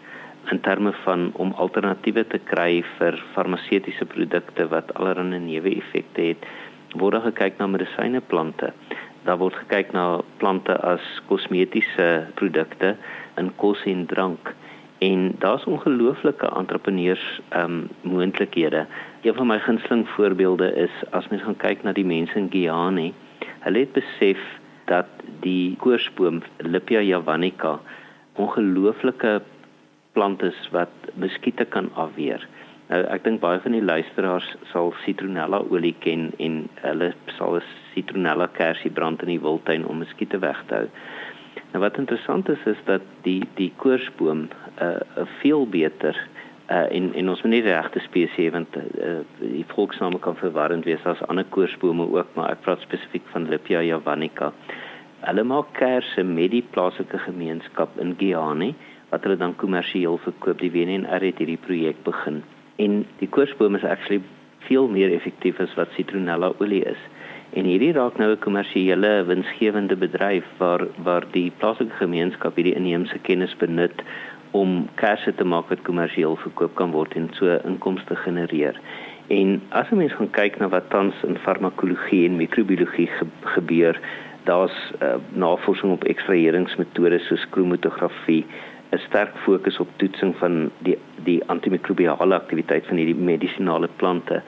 in 0.51 0.61
terme 0.65 0.91
van 1.03 1.29
om 1.43 1.53
alternatiewe 1.65 2.25
te 2.31 2.39
kry 2.49 2.81
vir 2.97 3.19
farmaseutiese 3.35 4.07
produkte 4.15 4.65
wat 4.73 4.89
allerlei 4.97 5.39
neeweffekte 5.45 6.25
het 6.31 6.49
word 7.03 7.21
gekyk 7.27 7.61
na 7.61 7.69
medisyne 7.75 8.23
plante 8.33 8.73
daar 9.27 9.39
word 9.43 9.59
gekyk 9.61 9.93
na 9.93 10.07
plante 10.41 10.75
as 10.93 11.05
kosmetiese 11.29 12.09
produkte 12.41 12.95
in 13.37 13.53
kos 13.61 13.85
en 13.93 14.07
drank 14.09 14.55
en 14.97 15.35
daar's 15.39 15.65
ongelooflike 15.65 16.47
entrepreneurs 16.55 17.41
ehm 17.49 17.71
um, 17.71 17.89
moontlikhede 18.01 18.85
een 19.21 19.33
van 19.33 19.47
my 19.47 19.59
gunsteling 19.59 20.09
voorbeelde 20.09 20.75
is 20.75 20.91
as 21.09 21.27
mens 21.27 21.43
gaan 21.43 21.57
kyk 21.57 21.83
na 21.83 21.91
die 21.91 22.05
mense 22.05 22.35
in 22.35 22.49
Guyana. 22.51 23.09
Hulle 23.59 23.79
het 23.79 23.91
besef 23.91 24.39
dat 24.85 25.07
die 25.39 25.75
koorsboom 25.79 26.41
Lipia 26.57 27.01
javanica 27.01 27.79
ongelooflike 28.35 29.41
plant 30.11 30.43
is 30.43 30.69
wat 30.71 30.91
muskiete 31.13 31.65
kan 31.65 31.89
afweer. 31.93 32.47
Nou 32.91 32.99
ek 33.15 33.23
dink 33.23 33.39
baie 33.41 33.61
van 33.63 33.75
die 33.77 33.83
luisteraars 33.83 34.49
sal 34.71 34.91
citronella 35.05 35.61
olie 35.71 35.95
ken 36.03 36.31
en 36.37 36.65
hulle 36.83 37.13
sal 37.37 37.55
'n 37.57 37.63
citronella 37.93 38.47
kersie 38.59 38.91
brand 38.91 39.21
in 39.23 39.31
die 39.33 39.41
wildtuin 39.45 39.85
om 39.85 40.03
muskiete 40.03 40.39
weg 40.39 40.59
te 40.67 40.75
hou. 40.75 40.87
Nou 41.73 41.81
wat 41.81 41.97
interessant 41.97 42.49
is 42.49 42.65
is 42.69 42.81
dat 42.85 43.01
die 43.25 43.41
die 43.57 43.71
koorsboom 43.81 44.41
'n 44.45 44.49
uh, 44.81 45.23
'n 45.23 45.27
veel 45.41 45.67
beter 45.67 46.15
uh 46.69 46.85
en 46.97 47.13
en 47.13 47.29
ons 47.29 47.41
moet 47.41 47.51
nie 47.51 47.61
die 47.61 47.73
regte 47.73 47.99
spesies 47.99 48.51
want 48.51 48.75
uh, 48.77 49.19
die 49.39 49.65
volksname 49.67 50.19
kan 50.19 50.35
verwarrend 50.35 50.85
wees 50.85 51.05
as 51.05 51.23
ander 51.27 51.45
koorsbome 51.49 52.05
ook 52.13 52.29
maar 52.35 52.51
ek 52.51 52.61
praat 52.61 52.85
spesifiek 52.85 53.25
van 53.33 53.49
Lipia 53.49 53.81
javanica. 53.81 54.53
Hulle 55.19 55.43
maak 55.43 55.73
kersse 55.73 56.23
met 56.23 56.51
die 56.51 56.65
plaaslike 56.71 57.17
gemeenskap 57.25 57.99
in 57.99 58.15
Guyana 58.19 58.69
wat 59.09 59.23
hulle 59.23 59.37
dan 59.37 59.55
kommersieel 59.55 60.17
verkoop. 60.17 60.59
Die 60.59 60.71
WNR 60.71 61.25
het 61.25 61.37
hierdie 61.37 61.65
projek 61.65 62.03
begin 62.03 62.43
en 62.75 63.05
die 63.17 63.29
koorsbome 63.29 63.77
is 63.77 63.83
actually 63.83 64.21
veel 64.67 64.87
meer 64.87 65.11
effektief 65.13 65.59
as 65.59 65.73
wat 65.75 65.89
citronella 65.97 66.53
olie 66.59 66.85
is. 66.85 67.01
En 67.53 67.67
hierdie 67.69 67.91
raak 67.93 68.17
nou 68.17 68.31
'n 68.31 68.39
kommersiële 68.39 69.23
winsgewende 69.29 69.95
bedryf 69.95 70.45
waar 70.57 70.87
waar 71.03 71.25
die 71.31 71.51
plaaslike 71.57 71.95
gemeenskap 71.99 72.55
hierdie 72.55 72.75
inheemse 72.75 73.19
kennis 73.19 73.55
benut 73.57 74.01
om 74.51 74.87
kersse 74.95 75.35
te 75.35 75.43
maak 75.43 75.69
wat 75.69 75.81
kommersieel 75.81 76.35
verkoop 76.35 76.73
kan 76.75 76.91
word 76.91 77.13
en 77.15 77.29
so 77.37 77.59
inkomste 77.65 78.15
genereer. 78.15 78.79
En 79.27 79.61
as 79.69 79.91
'n 79.91 79.97
mens 79.97 80.13
gaan 80.13 80.29
kyk 80.29 80.59
na 80.59 80.67
wat 80.69 80.89
tans 80.89 81.15
in 81.23 81.37
farmakologie 81.37 82.25
en 82.25 82.35
mikrobiologie 82.35 83.07
ge 83.07 83.25
gebeur, 83.41 83.99
daar's 84.43 84.77
uh, 85.01 85.15
navorsing 85.33 85.91
op 85.91 86.03
ekstraheringsmetodes 86.03 87.27
soos 87.27 87.49
kromatografie, 87.49 88.45
'n 88.91 88.97
sterk 88.97 89.37
fokus 89.37 89.79
op 89.79 89.87
toetsing 89.95 90.35
van 90.35 90.71
die 90.77 90.97
die 91.23 91.41
antimikrobiale 91.45 92.35
aktiwiteit 92.35 92.85
van 92.85 92.97
hierdie 92.97 93.23
medisinale 93.31 93.89
plante. 93.95 94.41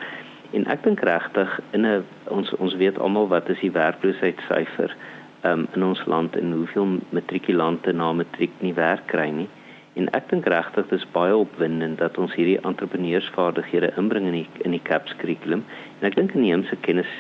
En 0.54 0.66
ek 0.66 0.84
dink 0.84 1.00
regtig 1.00 1.60
in 1.72 1.86
'n 1.86 2.04
ons 2.28 2.54
ons 2.56 2.76
weet 2.76 3.00
almal 3.00 3.28
wat 3.28 3.50
is 3.50 3.60
die 3.60 3.72
werkloosheidsyfer 3.72 4.96
um, 5.44 5.68
in 5.74 5.84
ons 5.84 6.06
land 6.06 6.36
en 6.36 6.52
hoeveel 6.52 7.00
matrikulante 7.10 7.92
na 7.92 8.14
matriek 8.14 8.52
nie 8.60 8.74
werk 8.74 9.08
kry 9.08 9.30
nie. 9.30 9.50
En 9.96 10.10
ek 10.18 10.30
dink 10.30 10.48
regtig 10.52 10.88
dis 10.92 11.06
baie 11.12 11.36
opwindend 11.36 11.98
dat 11.98 12.18
ons 12.18 12.34
hierdie 12.36 12.60
entrepreneursvaardighede 12.62 13.94
inbring 13.98 14.26
in 14.28 14.38
die 14.42 14.48
in 14.68 14.72
die 14.72 14.84
CAPS 14.84 15.16
kurrikulum. 15.22 15.64
En 16.00 16.08
ek 16.10 16.16
dink 16.20 16.36
inheemse 16.36 16.76
kennis 16.88 17.12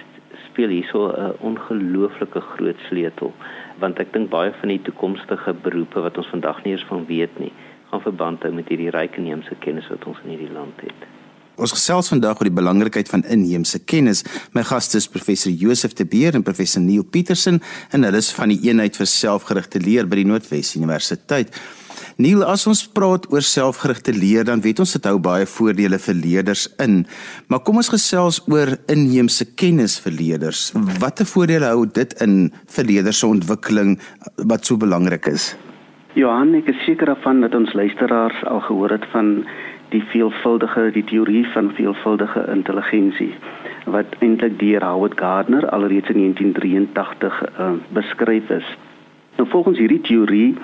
speel 0.47 0.69
hierso 0.69 1.07
'n 1.11 1.35
ongelooflike 1.39 2.41
groot 2.41 2.79
sleutel 2.89 3.33
want 3.79 3.99
ek 3.99 4.13
dink 4.13 4.29
baie 4.29 4.51
van 4.59 4.69
die 4.69 4.81
toekomstige 4.87 5.53
beroepe 5.53 6.01
wat 6.01 6.17
ons 6.17 6.31
vandag 6.31 6.63
nie 6.63 6.71
eens 6.71 6.87
van 6.91 7.05
weet 7.05 7.39
nie, 7.39 7.51
gaan 7.89 8.01
verband 8.01 8.43
hou 8.43 8.53
met 8.53 8.67
hierdie 8.71 8.89
ryk 8.89 9.17
inheemse 9.17 9.55
kennis 9.59 9.87
wat 9.91 10.05
ons 10.05 10.19
in 10.23 10.29
hierdie 10.29 10.53
land 10.53 10.81
het. 10.81 11.14
Ons 11.55 11.71
gesels 11.75 12.11
vandag 12.11 12.41
oor 12.41 12.49
die 12.49 12.57
belangrikheid 12.57 13.09
van 13.11 13.23
inheemse 13.31 13.79
kennis. 13.87 14.25
My 14.55 14.65
gaste 14.67 14.99
is 14.99 15.07
professor 15.07 15.51
Josef 15.51 15.95
de 15.95 16.05
Beer 16.05 16.35
en 16.35 16.43
professor 16.43 16.83
Neil 16.83 17.05
Petersen 17.07 17.61
en 17.95 18.03
hulle 18.03 18.19
is 18.19 18.33
van 18.35 18.51
die 18.51 18.59
eenheid 18.67 18.97
vir 18.99 19.07
selfgerigte 19.07 19.79
leer 19.79 20.09
by 20.09 20.19
die 20.19 20.27
Noordwes 20.27 20.75
Universiteit. 20.75 21.55
Neil, 22.19 22.43
as 22.47 22.63
ons 22.67 22.83
praat 22.95 23.25
oor 23.31 23.43
selfgerigte 23.43 24.13
leer, 24.15 24.45
dan 24.47 24.61
weet 24.63 24.79
ons 24.83 24.95
dit 24.95 25.07
hou 25.09 25.17
baie 25.19 25.47
voordele 25.47 25.99
vir 25.99 26.15
leerders 26.15 26.65
in. 26.83 27.01
Maar 27.51 27.63
kom 27.67 27.79
ons 27.81 27.91
gesels 27.91 28.41
oor 28.51 28.75
inheemse 28.91 29.47
kennis 29.59 29.97
vir 30.03 30.15
leerders. 30.15 30.69
Watter 31.03 31.27
voordele 31.27 31.71
hou 31.71 31.85
dit 31.87 32.15
in 32.23 32.49
vir 32.77 32.87
leerders 32.87 33.19
se 33.19 33.27
ontwikkeling 33.27 33.97
wat 34.47 34.67
so 34.67 34.79
belangrik 34.79 35.27
is? 35.31 35.53
Johan, 36.15 36.53
ek 36.55 36.69
is 36.71 36.79
seker 36.87 37.11
daarvan 37.11 37.41
dat 37.43 37.55
ons 37.57 37.73
luisteraars 37.75 38.37
al 38.47 38.61
gehoor 38.63 38.95
het 38.95 39.03
van 39.11 39.41
die 39.95 40.03
veelvuldige 40.11 40.89
die 40.95 41.03
teorie 41.07 41.45
van 41.53 41.71
veelvuldige 41.77 42.43
intelligensie 42.51 43.31
wat 43.95 44.17
eintlik 44.25 44.57
deur 44.59 44.83
Howard 44.83 45.19
Gardner 45.19 45.69
alreeds 45.69 46.09
in 46.09 46.19
1983 46.19 47.43
uh, 47.45 47.69
beskryf 47.93 48.49
is. 48.49 48.67
Nou 49.37 49.49
volgens 49.49 49.77
hierdie 49.77 50.01
teorie 50.01 50.55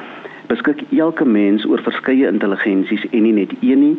beskik 0.51 0.81
elke 0.97 1.25
mens 1.25 1.63
oor 1.69 1.79
verskeie 1.85 2.27
intelligensies 2.27 3.05
en 3.11 3.23
nie 3.23 3.33
net 3.37 3.53
een 3.61 3.79
nie 3.85 3.95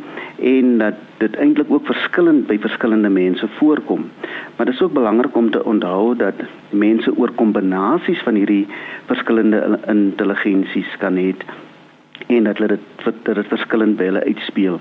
en 0.52 0.78
dat 0.82 0.98
dit 1.22 1.36
eintlik 1.40 1.70
ook 1.72 1.86
verskillend 1.88 2.46
by 2.50 2.58
verskillende 2.60 3.08
mense 3.08 3.48
voorkom. 3.60 4.08
Maar 4.56 4.66
dit 4.66 4.74
is 4.74 4.82
ook 4.82 4.92
belangrik 4.92 5.36
om 5.36 5.50
te 5.50 5.64
onthou 5.64 6.16
dat 6.16 6.44
mense 6.70 7.16
oor 7.16 7.32
kombinasies 7.40 8.20
van 8.26 8.34
hierdie 8.34 8.66
verskillende 9.06 9.78
intelligensies 9.86 10.96
kan 10.98 11.16
hê 11.16 11.32
en 12.26 12.44
dat 12.44 12.56
dit 12.56 12.80
dat 13.04 13.34
dit 13.34 13.46
verskillend 13.46 13.96
by 13.96 14.04
hulle 14.04 14.24
uitspeel. 14.24 14.80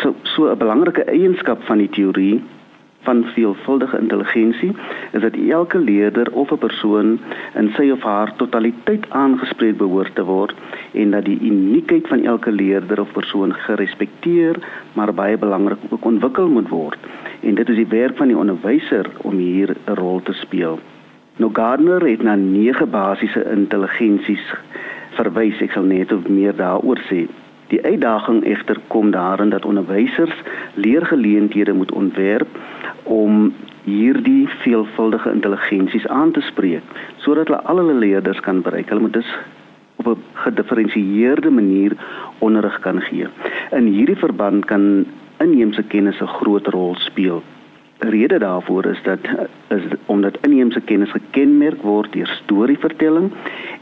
So 0.00 0.14
so 0.22 0.50
'n 0.50 0.58
belangrike 0.58 1.04
eienskap 1.04 1.62
van 1.62 1.78
die 1.78 1.88
teorie 1.88 2.42
van 3.06 3.24
veelvuldige 3.34 3.98
intelligensie 3.98 4.72
is 5.12 5.20
dat 5.20 5.36
elke 5.50 5.78
leerder 5.78 6.32
of 6.32 6.50
'n 6.50 6.58
persoon 6.58 7.18
in 7.54 7.68
sy 7.76 7.90
of 7.90 8.02
haar 8.02 8.32
totaliteit 8.36 9.04
aangespreek 9.08 9.76
behoort 9.76 10.14
te 10.14 10.24
word 10.24 10.54
en 10.92 11.10
dat 11.10 11.24
die 11.24 11.38
uniekheid 11.40 12.08
van 12.08 12.24
elke 12.24 12.52
leerder 12.52 13.00
of 13.00 13.12
persoon 13.12 13.54
gerespekteer 13.54 14.56
maar 14.92 15.14
baie 15.14 15.38
belangrik 15.38 15.78
ook 15.88 16.04
ontwikkel 16.04 16.48
moet 16.48 16.68
word 16.68 16.98
en 17.40 17.54
dit 17.54 17.68
is 17.68 17.76
die 17.76 17.92
werk 18.00 18.16
van 18.16 18.26
die 18.26 18.38
onderwyser 18.38 19.06
om 19.22 19.36
hier 19.36 19.76
'n 19.86 19.94
rol 19.94 20.22
te 20.22 20.32
speel. 20.32 20.78
Nou 21.36 21.50
Gardner 21.52 22.06
het 22.08 22.22
na 22.22 22.34
nege 22.34 22.86
basiese 22.86 23.44
intelligensies 23.52 24.54
verwys 25.16 25.60
ek 25.64 25.72
sal 25.76 25.88
net 25.88 26.12
of 26.12 26.28
meer 26.28 26.56
daaroor 26.56 27.00
sê. 27.08 27.26
Die 27.72 27.82
uitdaging 27.82 28.44
egter 28.46 28.78
kom 28.92 29.10
daarin 29.10 29.50
dat 29.50 29.64
onderwysers 29.64 30.34
leergeleenthede 30.74 31.72
moet 31.72 31.92
ontwerp 31.92 32.48
om 33.02 33.52
hierdie 33.86 34.46
veelvuldige 34.62 35.30
intelligensies 35.30 36.06
aan 36.06 36.32
te 36.34 36.42
spreek 36.46 36.82
sodat 37.22 37.50
hulle 37.50 37.62
al 37.70 37.82
hulle 37.82 37.98
leerders 37.98 38.40
kan 38.40 38.62
bereik. 38.62 38.88
Hulle 38.90 39.06
moet 39.06 39.18
dus 39.18 39.32
op 39.96 40.06
'n 40.06 40.22
gedifferensieerde 40.32 41.50
manier 41.50 41.92
onderrig 42.38 42.80
kan 42.80 43.00
gee. 43.00 43.26
In 43.70 43.86
hierdie 43.86 44.16
verband 44.16 44.64
kan 44.64 45.06
inheemse 45.38 45.82
kennis 45.82 46.20
'n 46.20 46.34
groot 46.38 46.66
rol 46.66 46.94
speel. 46.94 47.42
'n 47.98 48.08
Rede 48.08 48.38
daarvoor 48.38 48.84
is 48.84 49.02
dat 49.02 49.18
is 49.68 49.82
omdat 50.06 50.38
inheemse 50.40 50.80
kennis 50.80 51.10
gekenmerk 51.10 51.82
word 51.82 52.12
deur 52.12 52.30
storievertelling 52.42 53.32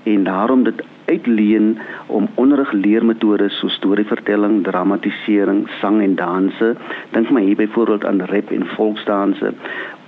en 0.02 0.24
daarom 0.24 0.62
dit 0.62 0.82
uitleen 1.04 1.78
om 2.06 2.28
onderrigleermetodes 2.34 3.58
soos 3.58 3.74
storievertelling, 3.74 4.62
dramatisering, 4.64 5.64
sang 5.80 6.02
en 6.02 6.14
danse, 6.14 6.74
dink 7.10 7.30
maar 7.30 7.42
hier 7.42 7.56
byvoorbeeld 7.56 8.04
aan 8.04 8.20
rap 8.20 8.50
en 8.50 8.66
volksdanse, 8.66 9.52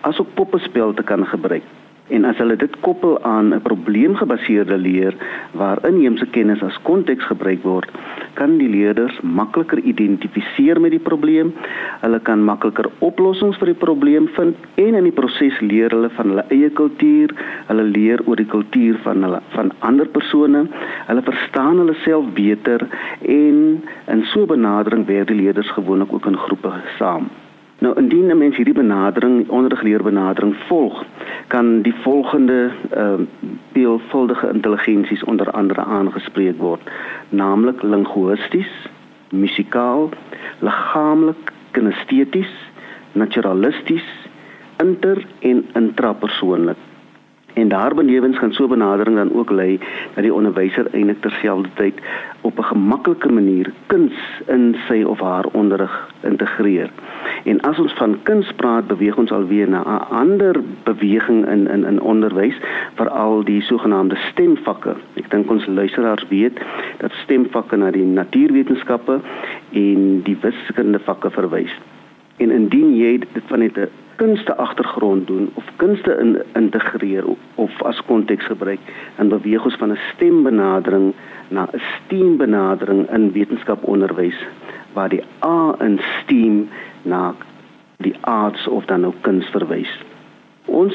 asook 0.00 0.35
poppespel 0.35 0.95
te 0.95 1.03
kan 1.03 1.26
gebruik. 1.26 1.65
En 2.09 2.25
as 2.25 2.39
hulle 2.39 2.55
dit 2.57 2.75
koppel 2.81 3.17
aan 3.23 3.55
'n 3.55 3.63
probleemgebaseerde 3.63 4.79
leer 4.79 5.15
waar 5.53 5.87
inheemse 5.87 6.27
kennis 6.27 6.63
as 6.63 6.79
konteks 6.83 7.25
gebruik 7.25 7.63
word, 7.63 7.91
kan 8.35 8.59
die 8.59 8.69
leerders 8.69 9.21
makliker 9.21 9.79
identifiseer 9.79 10.81
met 10.81 10.91
die 10.91 11.03
probleem. 11.09 11.55
Hulle 12.01 12.21
kan 12.21 12.45
makliker 12.45 12.91
oplossings 12.99 13.59
vir 13.59 13.67
die 13.67 13.81
probleem 13.87 14.29
vind 14.37 14.57
en 14.75 14.95
in 14.95 15.09
die 15.09 15.19
proses 15.21 15.61
leer 15.61 15.91
hulle 15.91 16.11
van 16.11 16.29
hulle 16.29 16.45
eie 16.49 16.71
kultuur, 16.71 17.35
hulle 17.67 17.83
leer 17.83 18.23
oor 18.27 18.37
die 18.37 18.53
kultuur 18.55 18.99
van 19.03 19.23
hulle 19.23 19.41
van 19.57 19.73
ander 19.79 20.07
persone. 20.07 20.67
Hulle 21.07 21.23
verstaan 21.23 21.79
hulle 21.79 21.97
self 22.05 22.31
beter 22.35 22.87
en 23.23 23.83
in 24.07 24.23
so 24.25 24.41
'n 24.43 24.47
benadering 24.47 25.07
werk 25.07 25.27
die 25.27 25.43
leerders 25.43 25.71
gewoonlik 25.71 26.13
ook 26.13 26.27
in 26.27 26.37
groepe 26.37 26.73
saam. 26.99 27.31
Nou 27.78 27.99
indien 27.99 28.26
'n 28.26 28.38
mens 28.38 28.56
hierdie 28.56 28.75
benadering, 28.75 29.49
ondergeleerde 29.49 30.04
benadering 30.04 30.56
volg, 30.56 31.04
kan 31.47 31.83
die 31.83 31.95
volgende 31.95 32.71
ehm 32.90 33.21
uh, 33.21 33.26
veelvuldige 33.73 34.50
intelligensies 34.52 35.25
onder 35.25 35.50
andere 35.50 35.85
aangespreek 35.85 36.59
word, 36.59 36.90
naamlik 37.28 37.83
linguisties, 37.83 38.88
musikaal, 39.30 40.09
liggaamlik, 40.59 41.52
kinesteties, 41.71 42.52
naturalisties, 43.12 44.28
inter 44.76 45.26
en 45.38 45.64
intrapersoonlik. 45.73 46.76
En 47.57 47.69
daarbenewens 47.69 48.39
gaan 48.39 48.53
so 48.53 48.65
'n 48.65 48.69
benadering 48.69 49.17
dan 49.17 49.33
ook 49.33 49.51
lei 49.51 49.79
dat 50.15 50.23
die 50.23 50.35
onderwyser 50.35 50.87
eintlik 50.93 51.21
terselfdertyd 51.21 51.95
op 52.41 52.59
'n 52.59 52.63
gemaklike 52.63 53.33
manier 53.33 53.73
kuns 53.87 54.13
in 54.47 54.77
sy 54.89 55.03
of 55.03 55.21
haar 55.21 55.47
onderrig 55.53 56.11
integreer. 56.21 56.91
En 57.45 57.61
as 57.61 57.79
ons 57.79 57.93
van 57.93 58.23
kuns 58.23 58.53
praat, 58.53 58.87
beweeg 58.87 59.17
ons 59.17 59.33
alweer 59.33 59.69
na 59.69 59.81
'n 59.81 60.15
ander 60.15 60.61
beweging 60.83 61.49
in 61.49 61.69
in 61.69 61.85
in 61.85 62.01
onderwys, 62.01 62.57
veral 62.95 63.45
die 63.45 63.61
sogenaamde 63.61 64.17
stemvakke. 64.17 64.95
Ek 65.15 65.31
dink 65.31 65.51
ons 65.51 65.67
luisteraars 65.67 66.27
weet 66.29 66.61
dat 66.99 67.13
stemvakke 67.13 67.77
na 67.77 67.91
die 67.91 68.05
natuurwetenskappe 68.05 69.21
en 69.73 70.23
die 70.23 70.37
wiskunde 70.41 70.99
vakke 70.99 71.31
verwys. 71.31 71.79
En 72.37 72.51
indien 72.51 72.97
jy 72.97 73.19
dit 73.19 73.43
van 73.47 73.59
net 73.59 73.77
'n 73.77 73.89
kunste 74.17 74.57
agtergrond 74.57 75.27
doen 75.27 75.51
of 75.55 75.65
kunste 75.77 76.17
in, 76.19 76.43
integreer 76.55 77.27
of, 77.27 77.39
of 77.55 77.83
as 77.83 78.03
konteks 78.07 78.45
gebruik 78.45 78.81
en 79.17 79.29
beweeg 79.29 79.65
ons 79.65 79.77
van 79.77 79.93
'n 79.93 79.99
stembenadering 80.15 81.15
na 81.49 81.69
'n 81.73 81.81
steembenadering 82.05 83.11
in 83.11 83.33
wetenskaponderwys 83.33 84.39
waar 84.93 85.09
die 85.09 85.25
A 85.45 85.75
in 85.79 86.01
steem 86.23 86.69
na 87.03 87.35
die 87.97 88.17
arts 88.21 88.69
of 88.69 88.85
dan 88.85 89.07
ook 89.07 89.21
kuns 89.21 89.47
verwys. 89.47 89.93
Ons 90.67 90.95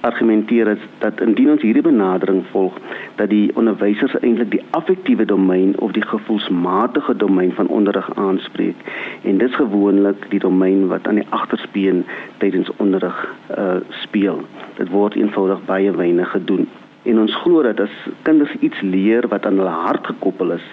argumenteer 0.00 0.64
dat, 0.64 0.78
dat 0.98 1.20
indien 1.20 1.50
ons 1.50 1.62
hierdie 1.62 1.82
benadering 1.82 2.42
volg, 2.50 2.74
dat 3.16 3.30
die 3.30 3.52
onderwysers 3.54 4.16
eintlik 4.20 4.50
die 4.50 4.62
affektiewe 4.70 5.24
domein 5.24 5.76
of 5.78 5.94
die 5.94 6.02
gevoelsmatige 6.02 7.16
domein 7.16 7.52
van 7.54 7.70
onderrig 7.70 8.08
aanspreek 8.16 8.76
en 9.22 9.38
dis 9.38 9.54
gewoonlik 9.54 10.26
die 10.34 10.42
domein 10.42 10.88
wat 10.90 11.06
aan 11.06 11.22
die 11.22 11.28
agterspeen 11.30 12.02
tydens 12.42 12.70
onderrig 12.82 13.22
uh, 13.58 13.78
speel. 14.02 14.42
Dit 14.76 14.90
word 14.90 15.14
eenvoudig 15.14 15.64
baie 15.70 15.94
weinig 15.94 16.30
gedoen. 16.30 16.66
En 17.02 17.18
ons 17.18 17.34
glo 17.42 17.62
dat 17.62 17.80
as 17.80 17.94
kinders 18.22 18.52
iets 18.60 18.80
leer 18.80 19.26
wat 19.30 19.46
aan 19.46 19.58
hulle 19.62 19.78
hart 19.86 20.06
gekoppel 20.06 20.58
is, 20.58 20.66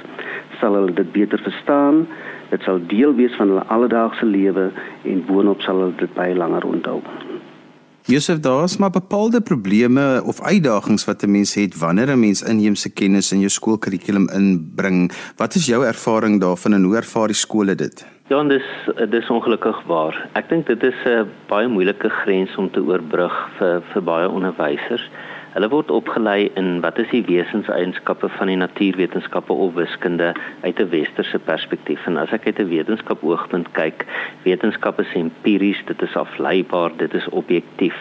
sal 0.59 0.73
hulle 0.77 0.93
dit 0.93 1.11
beter 1.11 1.41
verstaan. 1.45 2.07
Dit 2.49 2.65
sal 2.65 2.81
deel 2.89 3.13
wees 3.17 3.35
van 3.37 3.53
hulle 3.53 3.65
alledaagse 3.73 4.25
lewe 4.25 4.69
en 5.05 5.25
boonop 5.25 5.61
sal 5.61 5.83
hulle 5.85 5.97
dit 6.01 6.13
baie 6.17 6.37
langer 6.37 6.65
onthou. 6.65 7.01
Josef, 8.09 8.39
daar's 8.39 8.77
maar 8.77 8.89
bepaalde 8.89 9.41
probleme 9.41 10.21
of 10.25 10.41
uitdagings 10.41 11.05
wat 11.05 11.23
'n 11.23 11.31
mens 11.31 11.53
het 11.53 11.77
wanneer 11.77 12.09
'n 12.09 12.19
mens 12.19 12.41
inheemse 12.41 12.89
kennis 12.93 13.31
in 13.31 13.39
jou 13.39 13.49
skoolkurrikulum 13.49 14.29
inbring. 14.29 15.11
Wat 15.35 15.55
is 15.55 15.65
jou 15.65 15.85
ervaring 15.85 16.41
daarvan 16.41 16.73
en 16.73 16.83
hoe 16.83 16.95
ervaar 16.95 17.27
die 17.27 17.35
skole 17.35 17.75
dit? 17.75 18.05
Ja, 18.27 18.43
dis 18.43 18.63
dis 19.09 19.29
ongelukkig 19.29 19.83
waar. 19.85 20.29
Ek 20.33 20.49
dink 20.49 20.65
dit 20.67 20.83
is 20.83 20.95
'n 21.05 21.27
baie 21.47 21.67
moeilike 21.67 22.09
grens 22.09 22.55
om 22.55 22.71
te 22.71 22.81
oorbrug 22.81 23.49
vir 23.57 23.81
vir 23.93 24.03
baie 24.03 24.29
onderwysers. 24.29 25.09
Hulle 25.49 25.69
word 25.73 25.89
opgelei 25.89 26.51
in 26.59 26.75
wat 26.83 26.99
is 27.01 27.09
die 27.09 27.23
wesenseienskappe 27.25 28.29
van 28.35 28.51
die 28.51 28.57
natuurwetenskappe 28.61 29.53
of 29.53 29.73
wiskunde 29.73 30.33
uit 30.61 30.79
'n 30.79 30.89
westerse 30.89 31.39
perspektief. 31.39 32.05
En 32.05 32.17
as 32.17 32.31
ek 32.31 32.45
uit 32.45 32.59
'n 32.59 32.69
wetenskap 32.69 33.23
oogpunt 33.23 33.71
kyk, 33.71 34.05
wetenskap 34.43 34.99
is 34.99 35.13
empiries, 35.13 35.81
dit 35.85 36.01
is 36.01 36.15
afleibaar, 36.15 36.91
dit 36.97 37.13
is 37.13 37.29
objektief. 37.29 37.97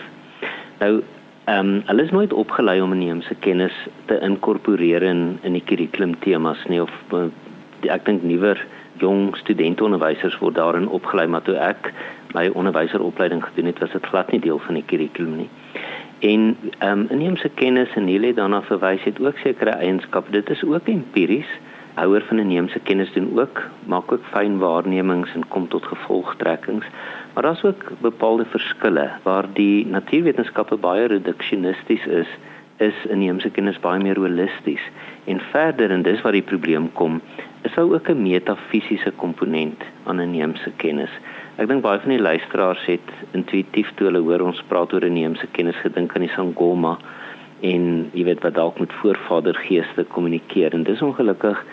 Nou, 0.79 1.03
ehm 1.45 1.67
um, 1.67 1.83
hulle 1.87 2.03
is 2.03 2.11
nooit 2.11 2.33
opgelei 2.33 2.81
om 2.81 2.93
inheemse 2.93 3.35
kennis 3.35 3.77
te 4.05 4.21
inkorporeer 4.21 5.03
in 5.03 5.39
in 5.43 5.53
die 5.53 5.65
kurrikulum 5.65 6.19
temas 6.19 6.65
nie 6.69 6.83
of 6.83 6.93
ek 7.83 8.05
dink 8.05 8.23
nuwer 8.23 8.61
jong 8.99 9.37
studentonderwysers 9.37 10.39
word 10.39 10.55
daarin 10.55 10.89
opgelei, 10.89 11.27
maar 11.27 11.43
toe 11.43 11.57
ek 11.57 11.93
my 12.35 12.49
onderwyseropleiding 12.49 13.45
gedoen 13.45 13.67
het, 13.67 13.79
was 13.79 13.93
dit 13.93 14.07
glad 14.07 14.31
nie 14.33 14.41
deel 14.41 14.59
van 14.59 14.75
die 14.75 14.85
kurrikulum 14.87 15.37
nie. 15.37 15.49
En 16.19 16.57
ehm 16.79 16.99
um, 16.99 17.07
inheemse 17.11 17.49
kennis 17.55 17.95
en 17.95 18.07
hierdie 18.07 18.35
daarna 18.35 18.63
verwys 18.63 19.03
het 19.05 19.21
ook 19.23 19.37
sekere 19.39 19.71
eienskappe. 19.71 20.31
Dit 20.31 20.51
is 20.51 20.65
ook 20.65 20.89
empiries. 20.89 21.51
Houer 21.95 22.25
van 22.29 22.39
inheemse 22.39 22.79
kennis 22.79 23.13
doen 23.13 23.39
ook 23.39 23.63
maak 23.87 24.13
ook 24.13 24.25
fyn 24.31 24.59
waarnemings 24.59 25.35
en 25.35 25.49
kom 25.49 25.69
tot 25.69 25.87
gevolgtrekkings. 25.87 26.87
Maar 27.35 27.43
daar's 27.43 27.65
ook 27.65 27.93
bepaalde 28.01 28.45
verskille 28.45 29.11
waar 29.23 29.47
die 29.53 29.87
natuurwetenskappe 29.87 30.77
baie 30.77 31.07
reduksionisties 31.07 32.07
is, 32.07 32.29
is 32.77 32.95
inheemse 33.09 33.51
kennis 33.51 33.81
baie 33.81 34.03
meer 34.03 34.19
holisties. 34.19 34.83
En 35.25 35.41
verder 35.51 35.91
en 35.91 36.03
dis 36.03 36.21
waar 36.21 36.33
die 36.33 36.43
probleem 36.43 36.93
kom, 36.93 37.21
daar 37.62 37.92
ook 37.94 38.09
'n 38.09 38.23
metafisiese 38.23 39.12
komponent 39.16 39.83
aan 40.05 40.21
inheemse 40.21 40.71
kennis. 40.77 41.11
Ek 41.57 41.68
dink 41.68 41.83
baie 41.83 42.01
van 42.01 42.09
die 42.09 42.21
luisteraars 42.21 42.85
het 42.87 43.09
intuïtief 43.31 43.92
toe 43.94 44.07
hulle 44.07 44.18
hoor 44.18 44.40
ons 44.40 44.62
praat 44.68 44.92
oor 44.92 45.05
inheemse 45.05 45.47
kennis 45.51 45.77
gedink 45.77 46.14
aan 46.14 46.27
die 46.27 46.37
sangoma 46.37 46.99
en 47.61 48.11
jy 48.12 48.25
weet 48.25 48.42
wat 48.42 48.55
dalk 48.55 48.79
met 48.79 48.92
voorvadergeeste 48.92 50.05
kommunikeer 50.05 50.75
en 50.75 50.83
dis 50.83 51.03
ongelukkig 51.03 51.64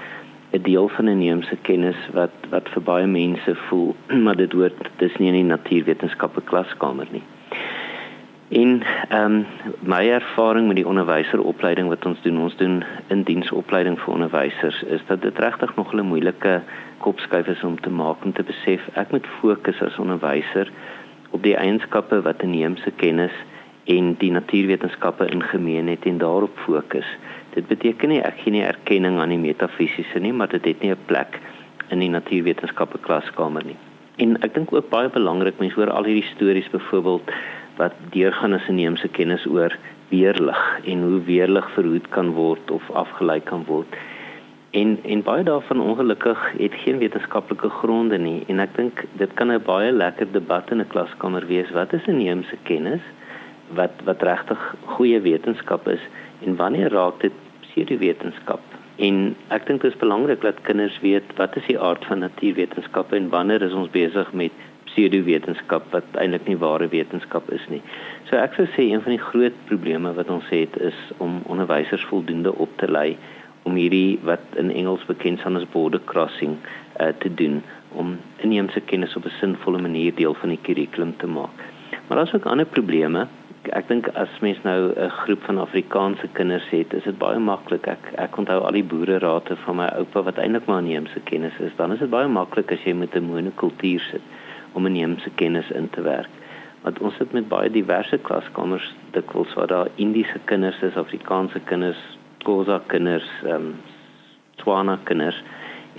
'n 0.51 0.61
deel 0.61 0.87
van 0.87 1.07
inheemse 1.07 1.57
kennis 1.61 1.99
wat 2.13 2.35
wat 2.49 2.69
vir 2.69 2.81
baie 2.81 3.07
mense 3.07 3.55
voel 3.55 3.95
maar 4.23 4.35
dit 4.35 4.53
word 4.53 4.89
dis 4.97 5.17
nie 5.17 5.27
in 5.27 5.39
die 5.41 5.51
natuurwetenskappe 5.55 6.41
klaskamer 6.41 7.07
nie. 7.11 7.23
In 8.47 8.83
ehm 9.09 9.33
um, 9.33 9.45
my 9.79 10.09
ervaring 10.09 10.67
met 10.67 10.75
die 10.75 10.87
onderwyseropleiding 10.87 11.87
wat 11.87 12.05
ons 12.05 12.21
doen, 12.21 12.37
ons 12.37 12.55
doen 12.55 12.83
in 13.07 13.23
diensopleiding 13.23 13.97
vir 13.99 14.13
onderwysers, 14.13 14.83
is 14.83 15.01
dat 15.07 15.21
dit 15.21 15.39
regtig 15.39 15.75
nog 15.75 15.93
'n 15.93 16.05
moeilike 16.05 16.61
kopskuif 16.97 17.47
is 17.47 17.63
om 17.63 17.79
te 17.81 17.89
maak 17.89 18.23
om 18.25 18.33
te 18.33 18.43
besef 18.43 18.81
ek 18.93 19.11
moet 19.11 19.25
fokus 19.41 19.81
as 19.81 19.97
onderwyser 19.97 20.69
op 21.29 21.43
die 21.43 21.55
eienskappe 21.55 22.21
wat 22.21 22.43
inheemse 22.43 22.91
kennis 22.91 23.33
en 23.83 24.15
die 24.17 24.31
natuurwetenskappe 24.31 25.25
in 25.25 25.43
gemeen 25.43 25.87
het 25.87 26.05
en 26.05 26.17
daarop 26.17 26.57
fokus. 26.57 27.07
Dit 27.53 27.67
beteken 27.67 28.09
nie 28.09 28.21
ek 28.21 28.37
gee 28.43 28.51
nie 28.51 28.63
erkenning 28.63 29.19
aan 29.19 29.29
die 29.29 29.41
metafisiese 29.41 30.19
nie, 30.19 30.33
maar 30.33 30.49
dit 30.49 30.65
het 30.65 30.81
nie 30.81 30.91
'n 30.91 31.05
plek 31.05 31.39
in 31.89 31.99
die 31.99 32.09
natuurwetenskappe 32.09 32.97
klaskamer 32.97 33.65
nie. 33.65 33.77
En 34.17 34.37
ek 34.41 34.53
dink 34.53 34.73
ook 34.73 34.89
baie 34.89 35.09
belangrik 35.09 35.59
mense 35.59 35.75
hoor 35.75 35.89
al 35.89 36.03
hierdie 36.03 36.31
stories 36.35 36.69
byvoorbeeld 36.69 37.31
wat 37.77 37.93
deurgaan 38.11 38.53
as 38.53 38.67
inheemse 38.71 39.07
kennis 39.07 39.45
oor 39.45 39.73
weerlig 40.09 40.61
en 40.85 41.01
hoe 41.01 41.21
weerlig 41.27 41.71
verhoed 41.73 42.07
kan 42.09 42.31
word 42.37 42.71
of 42.71 42.91
afgelei 42.91 43.39
kan 43.39 43.65
word. 43.67 43.97
En 44.75 44.97
en 45.03 45.23
baie 45.23 45.43
daarvan 45.43 45.81
ongelukkig 45.81 46.39
het 46.57 46.73
geen 46.83 46.97
wetenskaplike 46.97 47.69
gronde 47.69 48.17
nie 48.17 48.43
en 48.51 48.59
ek 48.59 48.75
dink 48.75 49.03
dit 49.21 49.33
kan 49.39 49.51
'n 49.51 49.63
baie 49.63 49.91
lekker 49.91 50.31
debat 50.31 50.71
in 50.71 50.81
'n 50.81 50.91
klaskamer 50.93 51.47
wees. 51.47 51.71
Wat 51.71 51.93
is 51.93 52.07
inheemse 52.07 52.57
kennis? 52.63 53.01
Wat 53.73 53.93
wat 54.03 54.21
regtig 54.21 54.75
goeie 54.85 55.19
wetenskap 55.19 55.87
is 55.87 56.03
en 56.45 56.55
wanneer 56.55 56.91
raak 56.91 57.19
dit 57.19 57.33
pseudowetenskap? 57.61 58.61
En 58.97 59.35
ek 59.47 59.65
dink 59.67 59.81
dit 59.81 59.91
is 59.91 59.99
belangrik 59.99 60.41
dat 60.41 60.61
kinders 60.61 60.99
weet 60.99 61.23
wat 61.35 61.55
is 61.55 61.65
die 61.67 61.79
aard 61.79 62.05
van 62.05 62.19
natuurwetenskappe 62.19 63.15
en 63.15 63.29
wanneer 63.29 63.61
is 63.61 63.73
ons 63.73 63.89
besig 63.89 64.33
met 64.33 64.51
pseudowetenskap 64.95 65.91
wat 65.91 66.17
eintlik 66.21 66.47
nie 66.47 66.57
ware 66.57 66.87
wetenskap 66.91 67.49
is 67.53 67.63
nie. 67.69 67.81
So 68.29 68.39
ek 68.39 68.55
sou 68.57 68.65
sê 68.73 68.87
een 68.87 69.03
van 69.03 69.15
die 69.15 69.21
groot 69.21 69.55
probleme 69.69 70.13
wat 70.17 70.31
ons 70.31 70.47
het 70.55 70.77
is 70.81 70.97
om 71.23 71.41
onderwysers 71.51 72.05
voldoende 72.09 72.55
op 72.55 72.71
te 72.81 72.89
lei 72.91 73.17
om 73.65 73.75
hierdie 73.75 74.19
wat 74.23 74.59
in 74.61 74.71
Engels 74.71 75.05
bekend 75.09 75.41
staan 75.41 75.57
as 75.59 75.65
border 75.73 76.01
crossing 76.05 76.55
uh, 76.55 77.11
te 77.19 77.33
doen 77.33 77.61
om 77.97 78.15
inheemse 78.45 78.81
kennis 78.91 79.15
op 79.15 79.25
'n 79.25 79.39
sinvolle 79.39 79.81
manier 79.81 80.15
deel 80.15 80.33
van 80.33 80.49
die 80.49 80.61
kurrikulum 80.61 81.15
te 81.17 81.27
maak. 81.27 81.57
Maar 82.07 82.17
daar's 82.17 82.33
ook 82.33 82.45
ander 82.45 82.65
probleme 82.65 83.27
ek 83.73 83.87
dink 83.87 84.07
as 84.13 84.29
mens 84.41 84.61
nou 84.63 84.93
'n 84.93 85.09
groep 85.09 85.41
van 85.43 85.57
Afrikaanse 85.57 86.27
kinders 86.33 86.69
het, 86.69 86.93
is 86.93 87.03
dit 87.03 87.17
baie 87.17 87.39
maklik. 87.39 87.87
Ek 87.87 88.13
ek 88.17 88.37
onthou 88.37 88.59
al 88.61 88.71
die 88.71 88.83
boererate 88.83 89.55
van 89.55 89.75
my 89.75 89.87
oupa 89.97 90.21
wat 90.21 90.37
eintlik 90.37 90.65
maar 90.65 90.79
inheemse 90.79 91.19
kennis 91.23 91.57
is. 91.59 91.71
Dan 91.75 91.91
is 91.91 91.99
dit 91.99 92.09
baie 92.09 92.27
maklik 92.27 92.71
as 92.71 92.83
jy 92.83 92.93
met 92.93 93.15
'n 93.15 93.23
monokultuur 93.23 93.99
sit 93.99 94.21
om 94.75 94.85
inheemse 94.89 95.31
kennis 95.41 95.71
in 95.71 95.89
te 95.95 96.03
werk. 96.05 96.31
Want 96.83 96.99
ons 97.01 97.17
sit 97.17 97.31
met 97.33 97.47
baie 97.49 97.71
diverse 97.73 98.17
klaskamers, 98.27 98.91
dikwels 99.15 99.53
waar 99.57 99.71
daar 99.71 99.91
Indiese 99.95 100.39
kinders 100.51 100.81
is, 100.85 100.99
Afrikaanse 100.99 101.59
kinders, 101.71 102.01
Khoza 102.45 102.81
kinders, 102.91 103.29
ehm 103.43 103.71
um, 103.71 103.75
Tswana 104.55 104.99
kinders 105.03 105.39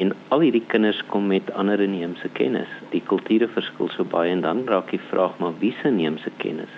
en 0.01 0.13
al 0.35 0.43
hierdie 0.45 0.65
kinders 0.73 0.99
kom 1.13 1.27
met 1.29 1.51
ander 1.57 1.81
inheemse 1.81 2.29
kennis. 2.37 2.69
Die 2.93 3.03
kulture 3.09 3.49
verskil 3.53 3.89
so 3.93 4.05
baie 4.05 4.33
en 4.33 4.45
dan 4.45 4.65
raak 4.69 4.91
die 4.93 5.01
vraag 5.11 5.39
maar 5.41 5.57
wie 5.61 5.73
se 5.81 5.89
inheemse 5.89 6.33
kennis 6.43 6.73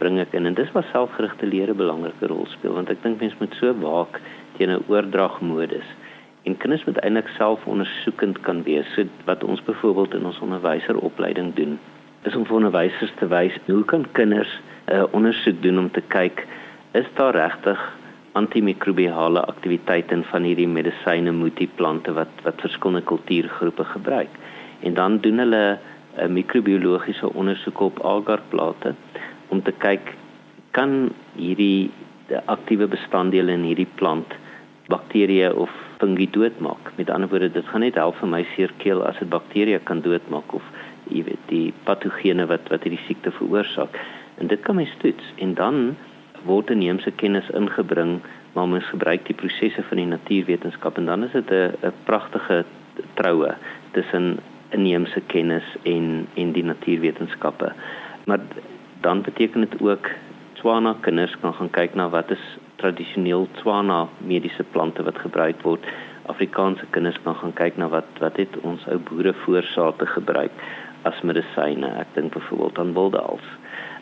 bring 0.00 0.18
ek 0.20 0.34
in? 0.36 0.48
En 0.48 0.56
dis 0.56 0.72
waar 0.74 0.86
selfgerigte 0.92 1.46
leer 1.48 1.70
'n 1.72 1.80
belangrike 1.82 2.26
rol 2.32 2.46
speel 2.52 2.74
want 2.78 2.90
ek 2.90 3.02
dink 3.02 3.20
mense 3.20 3.36
moet 3.40 3.54
so 3.60 3.72
waak 3.80 4.20
teen 4.56 4.70
'n 4.70 4.84
oordragmodus. 4.88 5.88
En 6.46 6.56
kinders 6.56 6.84
moet 6.86 6.98
eintlik 7.02 7.28
self 7.34 7.64
ondersoekend 7.66 8.40
kan 8.46 8.62
wees. 8.62 8.86
So 8.94 9.04
wat 9.24 9.44
ons 9.44 9.62
byvoorbeeld 9.66 10.14
in 10.14 10.26
ons 10.26 10.38
onderwyseropleiding 10.38 11.54
doen, 11.54 11.78
is 12.22 12.34
om 12.34 12.46
vir 12.46 12.58
onderwysers 12.60 13.12
te 13.18 13.26
wys 13.30 13.54
hoe 13.66 13.84
kan 13.84 14.06
kinders 14.18 14.52
'n 14.86 14.94
uh, 14.94 15.04
ondersoek 15.10 15.62
doen 15.62 15.78
om 15.78 15.90
te 15.90 16.02
kyk 16.14 16.46
is 16.92 17.08
daar 17.14 17.34
regtig 17.34 17.80
antimikrobiale 18.32 19.40
aktiwiteite 19.40 20.22
van 20.30 20.42
hierdie 20.42 20.68
medisyne 20.68 21.32
multiplante 21.32 22.12
wat 22.12 22.42
wat 22.42 22.60
verskillende 22.60 23.06
kultuurgroepe 23.10 23.84
gebruik. 23.84 24.30
En 24.80 24.94
dan 24.94 25.18
doen 25.18 25.38
hulle 25.38 25.78
'n 26.16 26.32
mikrobiologiese 26.32 27.32
ondersoek 27.32 27.80
op 27.80 28.04
agarplate 28.04 28.94
om 29.48 29.62
te 29.62 29.72
kyk 29.72 30.14
kan 30.70 31.10
hierdie 31.36 31.90
aktiewe 32.44 32.86
bestanddele 32.86 33.52
in 33.52 33.62
hierdie 33.62 33.92
plant 33.94 34.34
bakterieë 34.88 35.50
of 35.54 35.70
fungi 35.98 36.28
doodmaak. 36.30 36.92
Met 36.96 37.10
ander 37.10 37.28
woorde, 37.28 37.50
dit 37.50 37.66
gaan 37.66 37.80
net 37.80 37.94
help 37.94 38.16
vir 38.20 38.28
my 38.28 38.42
seerkeel 38.54 39.02
as 39.06 39.18
dit 39.18 39.28
bakterieë 39.32 39.80
kan 39.88 40.02
doodmaak 40.04 40.54
of 40.56 40.64
jy 41.08 41.22
weet 41.28 41.44
die 41.50 41.72
patogene 41.84 42.46
wat 42.50 42.68
wat 42.72 42.84
hierdie 42.86 43.04
siekte 43.06 43.32
veroorsaak. 43.38 43.98
En 44.40 44.50
dit 44.52 44.60
kan 44.66 44.76
mens 44.76 44.92
toets 45.02 45.32
en 45.42 45.54
dan 45.54 45.96
word 46.46 46.70
inheemse 46.70 47.10
kennis 47.22 47.48
ingebring 47.58 48.20
maar 48.56 48.68
mens 48.68 48.88
gebruik 48.88 49.26
die 49.28 49.36
prosesse 49.36 49.82
van 49.88 50.00
die 50.00 50.08
natuurwetenskap 50.08 50.98
en 50.98 51.08
dan 51.10 51.24
is 51.24 51.32
dit 51.32 51.50
'n 51.50 51.76
'n 51.88 51.92
pragtige 52.04 52.64
troue 53.14 53.54
tussen 53.92 54.38
inheemse 54.70 55.20
kennis 55.26 55.66
en 55.82 56.26
en 56.34 56.52
die 56.52 56.64
natuurwetenskappe. 56.64 57.72
Maar 58.24 58.40
dan 59.00 59.22
beteken 59.22 59.60
dit 59.60 59.80
ook 59.80 60.08
Tswana 60.52 60.96
kinders 61.00 61.36
kan 61.40 61.54
gaan 61.54 61.70
kyk 61.70 61.94
na 61.94 62.08
wat 62.08 62.30
is 62.30 62.44
tradisioneel 62.76 63.48
Tswana 63.58 64.08
mediese 64.18 64.64
plante 64.72 65.02
wat 65.02 65.18
gebruik 65.18 65.62
word. 65.62 65.84
Afrikaanse 66.32 66.86
kinders 66.90 67.18
kan 67.24 67.36
gaan 67.40 67.54
kyk 67.54 67.76
na 67.76 67.88
wat 67.88 68.08
wat 68.22 68.36
het 68.40 68.56
ons 68.62 68.86
ou 68.92 68.98
boere 69.10 69.34
voorsate 69.44 70.06
gebruik 70.14 70.52
as 71.08 71.20
medisyne. 71.22 71.92
Ek 72.02 72.14
dink 72.14 72.34
byvoorbeeld 72.34 72.78
aan 72.78 72.94
wildeals. 72.96 73.46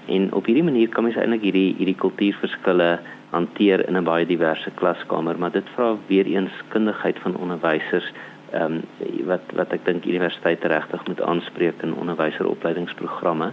En 0.06 0.32
op 0.32 0.46
hierdie 0.46 0.64
manier 0.64 0.88
kan 0.88 1.04
mens 1.04 1.16
eintlik 1.16 1.44
hierdie 1.48 1.74
hierdie 1.78 2.00
kultuurverskille 2.00 2.90
hanteer 3.34 3.88
in 3.88 3.96
'n 3.96 4.04
baie 4.04 4.26
diverse 4.26 4.70
klaskamer, 4.80 5.38
maar 5.38 5.52
dit 5.52 5.68
vra 5.74 5.96
weer 6.06 6.26
eens 6.26 6.52
kundigheid 6.68 7.18
van 7.18 7.36
onderwysers 7.36 8.12
ehm 8.52 8.72
um, 8.72 8.82
wat 9.26 9.42
wat 9.54 9.72
ek 9.72 9.84
dink 9.84 10.04
universiteite 10.04 10.68
regtig 10.68 11.06
moet 11.06 11.22
aanspreek 11.22 11.82
in 11.82 11.94
onderwyseropleidingsprogramme. 11.94 13.52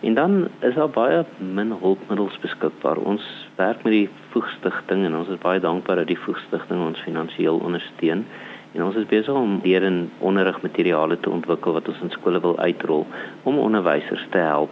En 0.00 0.14
dan 0.14 0.48
is 0.60 0.74
daar 0.74 0.90
baie 0.90 1.24
min 1.38 1.72
hulpmiddels 1.80 2.38
beskikbaar. 2.38 2.96
Ons 2.96 3.24
werk 3.56 3.82
met 3.82 3.92
die 3.92 4.08
voegstigting 4.34 5.04
en 5.04 5.16
ons 5.16 5.28
is 5.28 5.42
baie 5.42 5.60
dankbaar 5.60 6.02
dat 6.02 6.10
die 6.10 6.22
voegstigting 6.24 6.82
ons 6.84 7.02
finansiëel 7.06 7.58
ondersteun. 7.58 8.24
En 8.72 8.84
ons 8.86 8.96
is 8.96 9.08
besig 9.10 9.34
om 9.34 9.58
leer 9.64 9.82
en 9.82 10.04
onderrigmateriale 10.18 11.18
te 11.20 11.30
ontwikkel 11.30 11.74
wat 11.74 11.88
ons 11.90 12.02
in 12.06 12.14
skole 12.14 12.40
wil 12.40 12.58
uitrol 12.58 13.06
om 13.42 13.58
onderwysers 13.58 14.26
te 14.30 14.38
help 14.38 14.70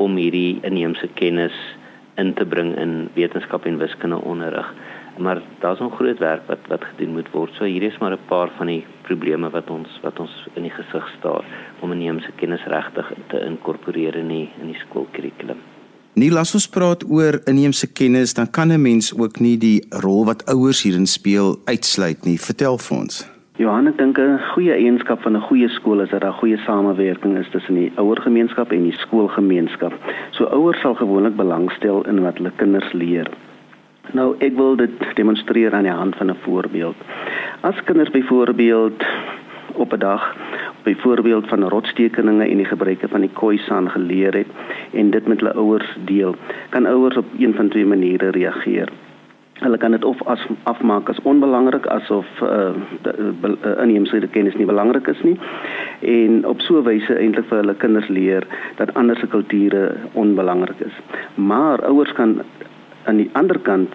om 0.00 0.16
hierdie 0.16 0.60
inheemse 0.66 1.08
kennis 1.18 1.56
in 2.20 2.34
te 2.38 2.46
bring 2.46 2.76
in 2.78 3.08
wetenskap 3.16 3.66
en 3.66 3.80
wiskunde 3.80 4.20
onderrig. 4.32 4.68
Maar 5.18 5.42
daar's 5.60 5.82
nog 5.82 5.96
groot 5.98 6.18
werk 6.18 6.46
wat 6.46 6.70
wat 6.72 6.84
gedoen 6.92 7.16
moet 7.18 7.30
word. 7.34 7.52
So 7.58 7.64
hier 7.64 7.82
is 7.82 7.98
maar 7.98 8.12
'n 8.12 8.28
paar 8.28 8.50
van 8.56 8.66
die 8.66 8.84
probleme 9.02 9.50
wat 9.50 9.70
ons 9.70 9.98
wat 10.02 10.20
ons 10.20 10.46
in 10.54 10.62
die 10.62 10.76
gesig 10.78 11.08
staar 11.18 11.44
om 11.80 11.92
inheemse 11.92 12.32
kennis 12.36 12.64
regtig 12.64 13.12
te 13.26 13.44
inkorporeer 13.44 14.16
in 14.16 14.28
die 14.28 14.48
in 14.60 14.66
die 14.66 14.80
skoolkurrikulum. 14.86 15.58
Nie 16.18 16.30
las 16.34 16.50
ons 16.58 16.66
praat 16.66 17.04
oor 17.06 17.36
inheemse 17.46 17.86
kennis, 17.86 18.34
dan 18.34 18.50
kan 18.50 18.72
'n 18.72 18.82
mens 18.82 19.12
ook 19.14 19.38
nie 19.40 19.56
die 19.56 19.80
rol 20.02 20.24
wat 20.24 20.42
ouers 20.50 20.82
hierin 20.82 21.06
speel 21.06 21.60
uitsluit 21.66 22.24
nie. 22.24 22.38
Vertel 22.38 22.78
vir 22.78 22.98
ons. 22.98 23.30
Johan, 23.56 23.86
ek 23.86 23.98
dink 23.98 24.18
'n 24.18 24.40
goeie 24.54 24.72
eienskap 24.72 25.22
van 25.22 25.36
'n 25.36 25.46
goeie 25.48 25.68
skool 25.68 26.00
is 26.00 26.10
dat 26.10 26.20
daar 26.20 26.32
goeie 26.32 26.56
samewerking 26.66 27.38
is 27.38 27.48
tussen 27.50 27.74
die 27.74 27.92
ouergemeenskap 27.96 28.72
en 28.72 28.82
die 28.82 28.98
skoolgemeenskap. 28.98 29.92
So 30.30 30.44
ouers 30.44 30.80
sal 30.80 30.94
gewoonlik 30.94 31.36
belangstel 31.36 32.02
in 32.08 32.22
wat 32.22 32.36
hulle 32.36 32.52
kinders 32.56 32.92
leer. 32.92 33.26
Nou, 34.12 34.34
ek 34.38 34.56
wil 34.56 34.76
dit 34.76 34.90
demonstreer 35.14 35.74
aan 35.74 35.82
die 35.82 35.92
hand 35.92 36.16
van 36.16 36.30
'n 36.30 36.36
voorbeeld. 36.42 36.96
As 37.60 37.84
kinders 37.84 38.10
byvoorbeeld 38.10 39.04
op 39.74 39.92
'n 39.92 39.98
dag 39.98 40.36
byvoorbeeld 40.82 41.48
van 41.48 41.68
rotstekeninge 41.68 42.48
en 42.48 42.56
die 42.56 42.66
gebruike 42.66 43.08
van 43.08 43.20
die 43.20 43.32
khoisan 43.32 43.90
geleer 43.90 44.34
het 44.34 44.46
en 44.92 45.10
dit 45.10 45.26
met 45.26 45.40
hulle 45.40 45.54
ouers 45.54 45.96
deel, 46.04 46.34
kan 46.68 46.86
ouers 46.86 47.16
op 47.16 47.26
een 47.38 47.54
van 47.54 47.68
twee 47.68 47.86
maniere 47.86 48.30
reageer. 48.30 48.88
Hulle 49.60 49.76
kan 49.76 49.90
dit 49.90 50.04
of 50.04 50.22
as 50.24 50.46
afmaak 50.62 51.08
as 51.08 51.20
onbelangrik 51.22 51.86
asof 51.86 52.26
uh, 52.42 52.70
uh, 53.04 53.82
inheemse 53.82 54.28
kennis 54.32 54.56
nie 54.56 54.66
belangrik 54.66 55.06
is 55.06 55.20
nie 55.22 55.36
en 56.00 56.46
op 56.46 56.60
so 56.60 56.80
'n 56.80 56.84
wyse 56.84 57.14
eintlik 57.14 57.48
vir 57.48 57.60
hulle 57.60 57.74
kinders 57.74 58.08
leer 58.08 58.46
dat 58.76 58.94
ander 58.94 59.16
se 59.16 59.26
kulture 59.26 59.96
onbelangrik 60.12 60.80
is. 60.80 60.96
Maar 61.34 61.84
ouers 61.84 62.12
kan 62.12 62.40
aan 63.04 63.16
die 63.16 63.30
ander 63.32 63.58
kant 63.58 63.92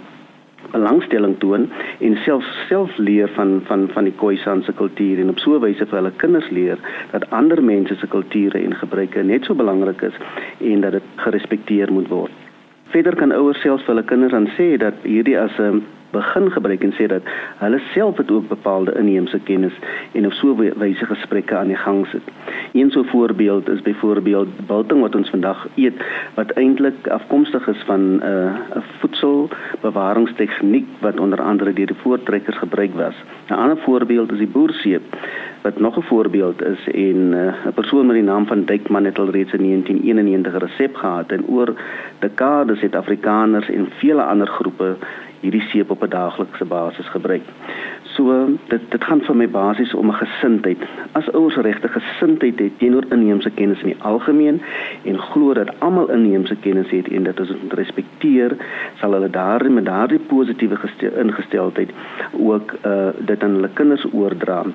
belangstelling 0.71 1.37
toon 1.39 1.69
en 1.99 2.17
self 2.23 2.45
self 2.69 2.97
leer 2.97 3.29
van 3.35 3.61
van 3.67 3.87
van 3.93 4.03
die 4.03 4.13
Khoisan 4.17 4.63
se 4.63 4.73
kultuur 4.73 5.19
en 5.19 5.29
op 5.29 5.39
so 5.39 5.55
'n 5.55 5.61
wyse 5.61 5.85
vir 5.85 5.97
hulle 5.97 6.11
kinders 6.17 6.49
leer 6.49 6.77
dat 7.11 7.29
ander 7.29 7.63
mense 7.63 7.95
se 7.95 8.07
kulture 8.07 8.63
en 8.63 8.75
gebruike 8.75 9.23
net 9.23 9.45
so 9.45 9.55
belangrik 9.55 10.01
is 10.01 10.17
en 10.59 10.81
dat 10.81 10.91
dit 10.91 11.03
gerespekteer 11.15 11.91
moet 11.91 12.07
word. 12.07 12.31
Verder 12.93 13.15
kan 13.15 13.31
ouers 13.31 13.61
self 13.61 13.81
vir 13.85 13.95
hulle 13.95 14.03
kinders 14.03 14.33
aan 14.33 14.49
sê 14.57 14.77
dat 14.77 14.93
hierdie 15.03 15.39
as 15.39 15.59
'n 15.59 15.83
begin 16.11 16.51
gebruik 16.51 16.83
en 16.83 16.93
sê 16.93 17.07
dat 17.07 17.21
hulle 17.57 17.79
self 17.93 18.17
het 18.17 18.31
ook 18.31 18.47
bepaalde 18.47 18.93
inheemse 18.99 19.39
kennis 19.43 19.73
en 20.11 20.25
op 20.25 20.33
so 20.33 20.55
'n 20.55 20.73
wyse 20.77 21.05
gesprekke 21.05 21.55
aan 21.55 21.67
die 21.67 21.83
gang 21.85 22.07
sit. 22.07 22.21
Een 22.73 22.91
so 22.91 23.03
voorbeeld 23.03 23.69
is 23.69 23.81
byvoorbeeld 23.81 24.67
biltong 24.67 25.01
wat 25.01 25.15
ons 25.15 25.29
vandag 25.29 25.67
eet 25.75 25.97
wat 26.35 26.51
eintlik 26.51 27.07
afkomstig 27.07 27.67
is 27.67 27.83
van 27.85 28.01
'n 28.01 28.21
uh, 28.23 28.75
'n 28.75 28.83
voedselbewaringstegniek 28.99 30.87
wat 30.99 31.19
onder 31.19 31.41
andere 31.41 31.73
deur 31.73 31.85
die 31.85 32.01
voortrekkers 32.03 32.57
gebruik 32.57 32.93
was. 32.93 33.15
'n 33.49 33.53
Ander 33.53 33.77
voorbeeld 33.77 34.31
is 34.31 34.37
die 34.37 34.47
boerseep 34.47 35.03
wat 35.61 35.79
nog 35.79 35.97
'n 35.97 36.01
voorbeeld 36.01 36.61
is 36.63 36.87
en 36.91 37.19
uh, 37.33 37.67
'n 37.67 37.73
persoon 37.73 38.05
met 38.05 38.15
die 38.15 38.23
naam 38.23 38.45
van 38.45 38.65
Dykman 38.65 39.05
het 39.05 39.19
al 39.19 39.29
reeds 39.29 39.53
in 39.53 39.63
1991 39.63 40.57
resep 40.57 40.95
gehad 40.95 41.31
en 41.31 41.47
oor 41.47 41.73
dekades 42.19 42.81
het 42.81 42.95
Afrikaners 42.95 43.69
en 43.69 43.87
vele 43.99 44.23
ander 44.23 44.47
groepe 44.47 44.95
hierdie 45.45 45.63
seep 45.71 45.91
op 45.93 46.03
'n 46.03 46.09
daaglikse 46.09 46.65
basis 46.65 47.09
gebruik. 47.13 47.45
So 48.15 48.49
dit 48.67 48.81
dit 48.91 49.03
gaan 49.03 49.21
vir 49.21 49.35
my 49.35 49.47
basies 49.49 49.93
om 49.93 50.09
'n 50.09 50.21
gesindheid. 50.23 50.81
As 51.11 51.31
ouers 51.31 51.55
regte 51.55 51.87
gesindheid 51.87 52.59
het 52.59 52.79
teenoor 52.79 53.05
inheemse 53.09 53.49
kennis 53.49 53.81
in 53.81 53.93
die 53.93 54.01
algemeen 54.01 54.61
en 55.03 55.19
glo 55.19 55.53
dat 55.53 55.79
almal 55.79 56.09
inheemse 56.09 56.55
kennis 56.55 56.89
het 56.89 57.07
en 57.07 57.23
dit 57.23 57.39
is 57.39 57.49
om 57.49 57.67
te 57.69 57.75
respekteer, 57.75 58.57
sal 58.99 59.11
hulle 59.11 59.29
daarin 59.29 59.73
met 59.73 59.85
daardie 59.85 60.19
positiewe 60.19 60.77
ingesteldheid 60.99 61.89
ook 62.31 62.73
uh 62.85 63.09
dit 63.19 63.43
aan 63.43 63.55
hulle 63.55 63.69
kinders 63.73 64.05
oordra 64.13 64.65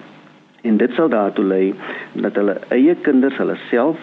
en 0.63 0.77
dit 0.77 0.93
sal 0.93 1.09
daartoe 1.09 1.45
lei 1.45 1.75
dat 2.13 2.35
hulle 2.35 2.57
eie 2.69 2.95
kinders 3.07 3.37
hulle 3.41 3.57
self 3.69 3.99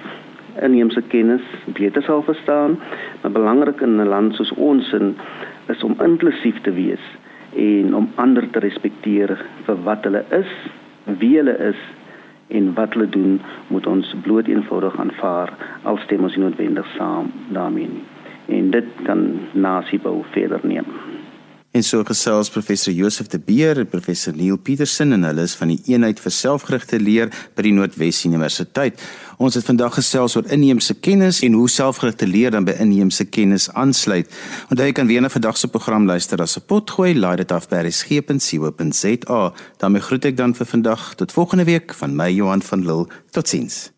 inheemse 0.66 1.02
kennis 1.12 1.44
beter 1.66 2.04
sal 2.04 2.24
verstaan 2.26 2.78
maar 3.22 3.32
belangrik 3.32 3.82
in 3.82 4.02
'n 4.02 4.10
land 4.14 4.36
soos 4.36 4.52
ons 4.52 4.94
in 4.94 5.16
is 5.74 5.84
om 5.84 5.96
inklusief 6.04 6.62
te 6.62 6.74
wees 6.74 7.04
en 7.56 7.96
om 7.96 8.10
ander 8.16 8.50
te 8.52 8.60
respekteer 8.60 9.34
vir 9.66 9.82
wat 9.88 10.04
hulle 10.08 10.24
is, 10.36 10.52
wie 11.22 11.36
hulle 11.38 11.56
is 11.70 11.80
en 12.48 12.74
wat 12.74 12.94
hulle 12.96 13.10
doen 13.10 13.40
moet 13.68 13.88
ons 13.88 14.14
bloot 14.24 14.48
eenvoudig 14.48 15.00
aanvaar 15.00 15.52
al 15.84 16.00
stem 16.06 16.24
ons 16.28 16.38
noodwendig 16.40 16.88
saam 16.96 17.32
daarmee 17.56 17.90
en 18.58 18.70
dit 18.72 18.92
kan 19.04 19.24
nasibou 19.52 20.22
verder 20.36 20.64
neem 20.64 20.88
En 21.78 21.84
so 21.86 22.02
gesels 22.02 22.50
professor 22.50 22.94
Josef 22.94 23.28
de 23.30 23.38
Beer 23.38 23.78
en 23.78 23.86
professor 23.88 24.34
Neil 24.34 24.58
Petersen 24.58 25.12
en 25.14 25.28
hulle 25.28 25.44
is 25.46 25.54
van 25.60 25.70
die 25.70 25.78
eenheid 25.92 26.18
vir 26.24 26.34
selfgerigte 26.34 26.98
leer 26.98 27.30
by 27.54 27.66
die 27.68 27.74
Noordwes 27.76 28.24
Universiteit. 28.26 29.04
Ons 29.38 29.60
het 29.60 29.68
vandag 29.68 29.94
gesels 30.00 30.34
oor 30.40 30.48
inheemse 30.50 30.96
kennis 31.06 31.44
en 31.46 31.54
hoe 31.54 31.68
selfgerigte 31.70 32.26
leer 32.26 32.56
dan 32.56 32.66
by 32.66 32.74
inheemse 32.82 33.28
kennis 33.30 33.68
aansluit. 33.78 34.32
Onthou 34.72 34.88
jy 34.88 34.96
kan 34.98 35.12
weer 35.12 35.22
na 35.22 35.30
vandag 35.30 35.60
se 35.62 35.70
program 35.70 36.08
luister 36.10 36.42
as 36.42 36.58
'n 36.58 36.66
potgooi, 36.66 37.14
laai 37.14 37.36
dit 37.38 37.52
af 37.52 37.70
by 37.70 37.84
resgep.co.za. 37.86 39.54
daarmee 39.78 40.02
groet 40.02 40.26
ek 40.26 40.38
dan 40.38 40.56
vir 40.56 40.66
vandag 40.66 41.14
tot 41.16 41.32
volgende 41.32 41.66
week 41.66 41.94
van 41.94 42.16
my 42.16 42.32
Johan 42.32 42.62
van 42.62 42.86
Lille. 42.86 43.08
Totsiens. 43.32 43.97